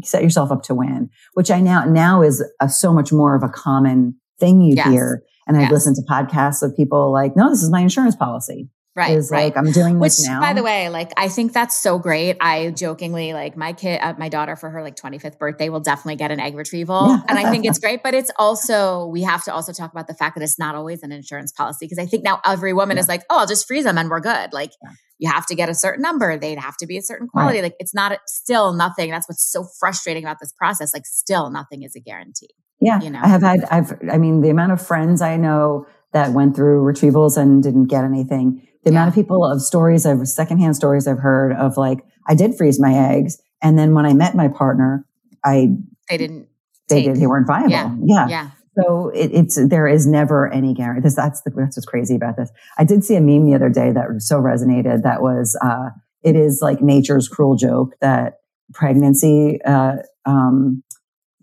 [0.02, 3.42] set yourself up to win, which I now, now is a, so much more of
[3.42, 4.88] a common thing you Yes.
[4.88, 5.22] hear.
[5.46, 8.68] And I've listened to podcasts of people like, no, this is my insurance policy.
[8.95, 9.16] Right.
[9.16, 9.45] is right.
[9.45, 10.40] like, I'm doing Which, this now.
[10.40, 12.36] by the way, like I think that's so great.
[12.43, 16.16] I jokingly like my kid, uh, my daughter for her like 25th birthday will definitely
[16.16, 17.22] get an egg retrieval, Yeah.
[17.26, 18.03] and I think it's great.
[18.03, 21.03] But it's also we have to also talk about the fact that it's not always
[21.03, 23.03] an insurance policy because I think now every woman Yeah.
[23.03, 24.53] is like, oh, I'll just freeze them and we're good.
[24.53, 24.90] Like Yeah.
[25.18, 27.62] you have to get a certain number, they'd have to be a certain quality.
[27.62, 29.11] Like it's not still nothing.
[29.11, 30.93] That's what's so frustrating about this process.
[30.93, 32.51] Like still nothing is a guarantee.
[32.78, 33.20] Yeah, you know?
[33.22, 33.64] I have had.
[33.70, 33.93] I've.
[34.12, 38.04] I mean, the amount of friends I know that went through retrievals and didn't get
[38.04, 38.66] anything.
[38.84, 42.54] The amount of people of stories I've secondhand stories I've heard of like I did
[42.56, 45.06] freeze my eggs, and then when I met my partner,
[45.44, 45.68] I
[46.08, 46.48] They didn't.
[46.88, 47.70] they take- did they weren't viable.
[47.70, 47.96] Yeah.
[48.04, 48.28] yeah.
[48.28, 48.50] Yeah.
[48.82, 51.02] So it, it's there is never any guarantee.
[51.02, 52.50] This that's the, that's what's crazy about this.
[52.78, 55.02] I did see a meme the other day that so resonated.
[55.02, 55.90] That was uh,
[56.22, 58.38] it is like nature's cruel joke that
[58.72, 60.82] pregnancy uh, um,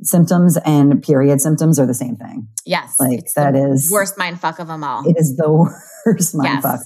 [0.02, 2.48] symptoms and period symptoms are the same thing.
[2.66, 2.96] Yes.
[3.00, 5.08] Like, that the is- worst mind fuck of them all.
[5.08, 5.50] It is the
[6.06, 6.64] worst mind Yes.
[6.64, 6.80] fuck.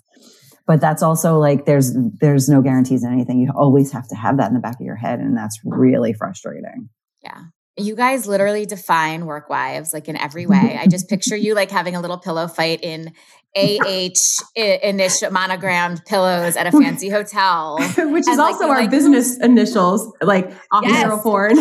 [0.66, 1.92] But that's also like there's
[2.22, 3.40] there's no guarantees in anything.
[3.40, 6.14] You always have to have that in the back of your head, and that's really
[6.14, 6.88] frustrating.
[7.22, 7.38] Yeah.
[7.76, 10.78] You guys literally define work wives like in every way.
[10.80, 13.12] I just picture you like having a little pillow fight in
[13.58, 17.78] AH initial monogrammed pillows at a fancy hotel.
[17.80, 21.02] Which is And, also our like- business initials, like off Yes.
[21.02, 21.58] zero porn.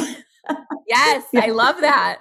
[0.88, 2.18] Yes, I love that.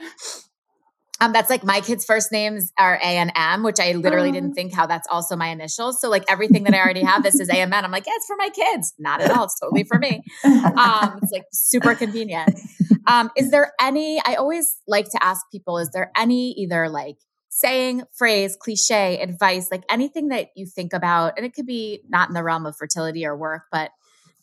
[1.20, 4.32] Um, that's like my kids' first names are A and M, which I literally Oh.
[4.32, 6.02] didn't think how that's also my initials.
[6.02, 7.86] So like everything that I already have, this is A M N.
[7.86, 8.94] I'm like, yeah, it's for my kids.
[8.98, 9.44] Not at all.
[9.44, 10.24] It's totally for me.
[10.44, 12.60] um, it's like super convenient.
[13.06, 17.18] Um, is there any, I always like to ask people, is there any either like
[17.50, 22.30] saying, phrase, cliche, advice, like anything that you think about, and it could be not
[22.30, 23.92] in the realm of fertility or work, but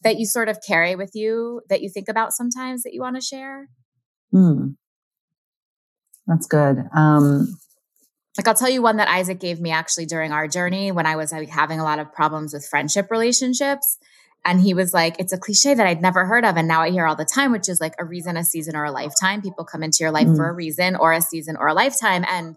[0.02, 3.16] that you sort of carry with you that you think about sometimes that you want
[3.16, 3.68] to share?
[4.30, 4.70] Hmm.
[6.26, 6.76] That's good.
[6.94, 7.58] Um,
[8.36, 11.16] Like I'll tell you one that Isaac gave me actually during our journey when I
[11.16, 13.98] was like having a lot of problems with friendship relationships.
[14.44, 16.56] And he was like, it's a cliche that I'd never heard of.
[16.56, 18.84] And now I hear all the time, which is like a reason, a season, or
[18.84, 19.42] a lifetime.
[19.42, 20.36] People come into your life Mm.
[20.36, 22.24] for a reason or a season or a lifetime.
[22.28, 22.54] And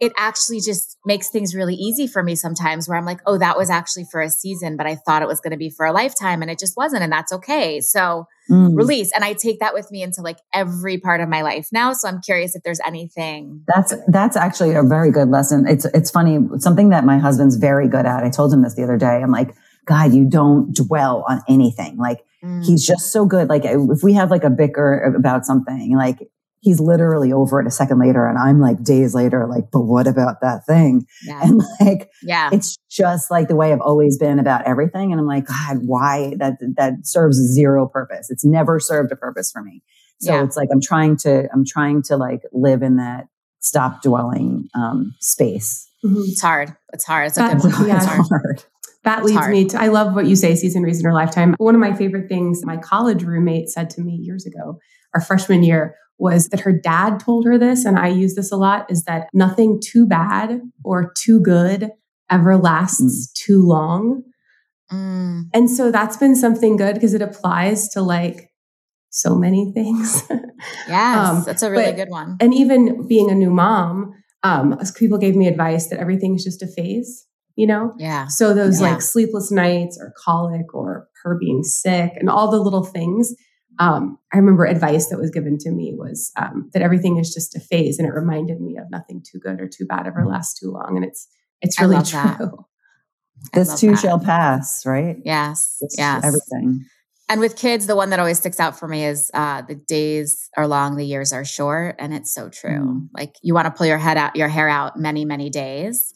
[0.00, 3.56] it actually just makes things really easy for me sometimes where I'm like, oh, that
[3.58, 5.92] was actually for a season, but I thought it was going to be for a
[5.92, 7.02] lifetime and it just wasn't.
[7.02, 7.80] And that's okay.
[7.80, 8.74] So mm.
[8.74, 9.12] release.
[9.14, 11.92] And I take that with me into like every part of my life now.
[11.92, 13.62] So I'm curious if there's anything.
[13.66, 15.66] That's that's actually a very good lesson.
[15.68, 18.24] It's it's funny something that my husband's very good at.
[18.24, 19.20] I told him this the other day.
[19.22, 21.98] I'm like, God, you don't dwell on anything.
[21.98, 23.48] Like Mm, he's just so good.
[23.48, 26.30] Like if we have like a bicker about something, like
[26.60, 28.26] he's literally over it a second later.
[28.26, 31.06] And I'm like days later, like, but what about that thing?
[31.26, 31.40] Yeah.
[31.42, 32.50] And like, yeah.
[32.52, 35.10] it's just like the way I've always been about everything.
[35.10, 38.30] And I'm like, God, why that, that serves zero purpose.
[38.30, 39.82] It's never served a purpose for me.
[40.20, 40.44] So Yeah.
[40.44, 43.28] it's like, I'm trying to, I'm trying to like live in that
[43.60, 45.88] stop dwelling, um, space.
[46.04, 46.28] Mhm.
[46.28, 46.76] It's hard.
[46.92, 47.28] It's hard.
[47.28, 47.88] It's a That- good one.
[47.88, 47.96] Yeah.
[47.96, 48.26] It's hard.
[48.28, 48.64] hard.
[49.04, 51.54] That leads me to I love what you say, season reason or lifetime.
[51.56, 54.78] One of my favorite things my college roommate said to me years ago,
[55.14, 58.56] our freshman year, was that her dad told her this, and I use this a
[58.56, 61.90] lot, is that nothing too bad or too good
[62.30, 64.22] ever lasts too long.
[64.92, 68.50] Mm, And so that's been something good because it applies to like
[69.10, 70.22] so many things.
[70.88, 71.28] yes.
[71.28, 72.36] Um, that's a really but- good one.
[72.40, 74.12] and even being a new mom,
[74.42, 77.92] um, people gave me advice that everything's just a phase, you know?
[77.98, 78.26] Yeah.
[78.28, 78.92] So those Yeah.
[78.92, 83.34] like sleepless nights or colic or her being sick and all the little things.
[83.80, 87.56] Um, I remember advice that was given to me was um, that everything is just
[87.56, 90.60] a phase, and it reminded me of nothing too good or too bad ever lasts
[90.60, 91.26] too long, and it's
[91.62, 92.20] it's really true.
[92.20, 92.50] that.
[93.54, 94.00] This too that.
[94.00, 95.16] shall pass, right?
[95.24, 95.78] Yes.
[95.80, 96.24] It's Yes.
[96.24, 96.84] Everything.
[97.30, 100.50] And with kids, the one that always sticks out for me is uh, the days
[100.56, 102.70] are long, the years are short, and it's so true.
[102.70, 103.08] Mm.
[103.14, 106.12] Like you want to pull your head out, your hair out many, many days.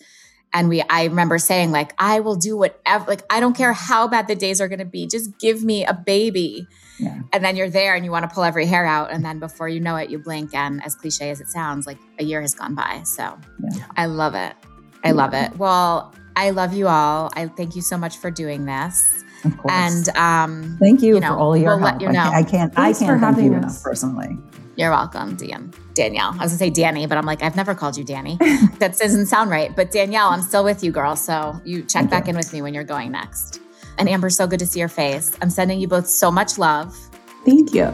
[0.54, 3.06] And we, I remember saying, like, I will do whatever.
[3.06, 5.08] Like, I don't care how bad the days are going to be.
[5.08, 6.68] Just give me a baby.
[7.00, 7.22] Yeah.
[7.32, 9.68] And then you're there, and you want to pull every hair out, and then before
[9.68, 12.54] you know it, you blink, and as cliche as it sounds, like a year has
[12.54, 13.02] gone by.
[13.04, 13.84] So, Yeah.
[13.96, 14.54] I love it.
[15.02, 15.56] I love it.
[15.58, 17.32] Well, I love you all.
[17.34, 19.23] I thank you so much for doing this.
[19.44, 19.72] Of course.
[19.74, 22.00] And um, thank you, you know, for all your we'll help.
[22.00, 22.34] you I can't.
[22.34, 24.38] I can't, Thanks I can't thank you enough personally.
[24.76, 25.72] You're welcome, Dan.
[25.94, 26.30] Danielle.
[26.30, 28.36] I was gonna say Danny, but I'm like, I've never called you Danny.
[28.78, 29.74] that doesn't sound right.
[29.74, 31.14] But Danielle, I'm still with you, girl.
[31.14, 32.30] So you check Thank back you.
[32.30, 33.60] in with me when you're going next.
[33.98, 35.36] And Amber, so good to see your face.
[35.40, 36.96] I'm sending you both so much love.
[37.44, 37.92] Thank you.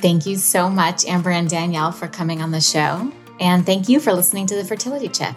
[0.00, 3.12] Thank you so much, Amber and Danielle, for coming on the show.
[3.40, 5.34] And thank you for listening to the Fertility Chick.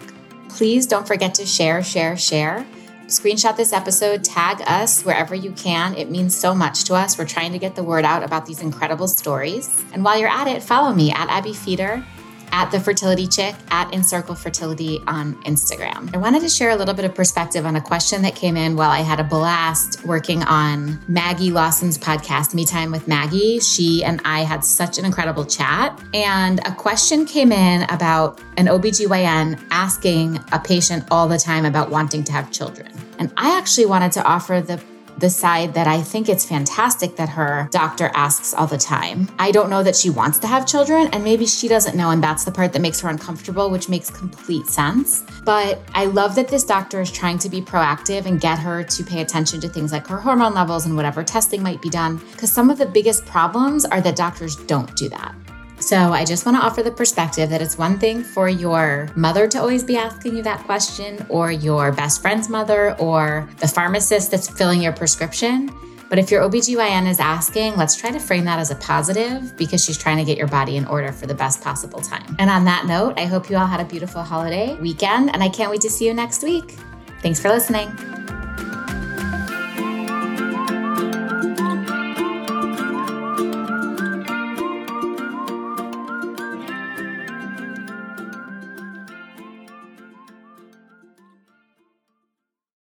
[0.62, 2.64] Please don't forget to share, share, share.
[3.06, 5.96] Screenshot this episode, tag us wherever you can.
[5.96, 7.18] It means so much to us.
[7.18, 9.84] We're trying to get the word out about these incredible stories.
[9.92, 12.06] And while you're at it, follow me at Abbe Feder,
[12.52, 16.14] at The Fertility Chick, at InCircle Fertility on Instagram.
[16.14, 18.76] I wanted to share a little bit of perspective on a question that came in
[18.76, 23.58] while I had a blast working on Maggie Lawson's podcast, Me Time with Maggie.
[23.58, 25.98] She and I had such an incredible chat.
[26.14, 31.90] And a question came in about an OBGYN asking a patient all the time about
[31.90, 32.92] wanting to have children.
[33.18, 34.82] And I actually wanted to offer the
[35.18, 39.28] the side that I think it's fantastic that her doctor asks all the time.
[39.38, 42.22] I don't know that she wants to have children, and maybe she doesn't know, and
[42.22, 45.24] that's the part that makes her uncomfortable, which makes complete sense.
[45.44, 49.04] But I love that this doctor is trying to be proactive and get her to
[49.04, 52.50] pay attention to things like her hormone levels and whatever testing might be done, because
[52.50, 55.34] some of the biggest problems are that doctors don't do that.
[55.82, 59.48] So I just want to offer the perspective that it's one thing for your mother
[59.48, 64.30] to always be asking you that question, or your best friend's mother, or the pharmacist
[64.30, 65.70] that's filling your prescription.
[66.08, 69.84] But if your OBGYN is asking, let's try to frame that as a positive because
[69.84, 72.36] she's trying to get your body in order for the best possible time.
[72.38, 75.48] And on that note, I hope you all had a beautiful holiday weekend, and I
[75.48, 76.76] can't wait to see you next week.
[77.22, 77.88] Thanks for listening.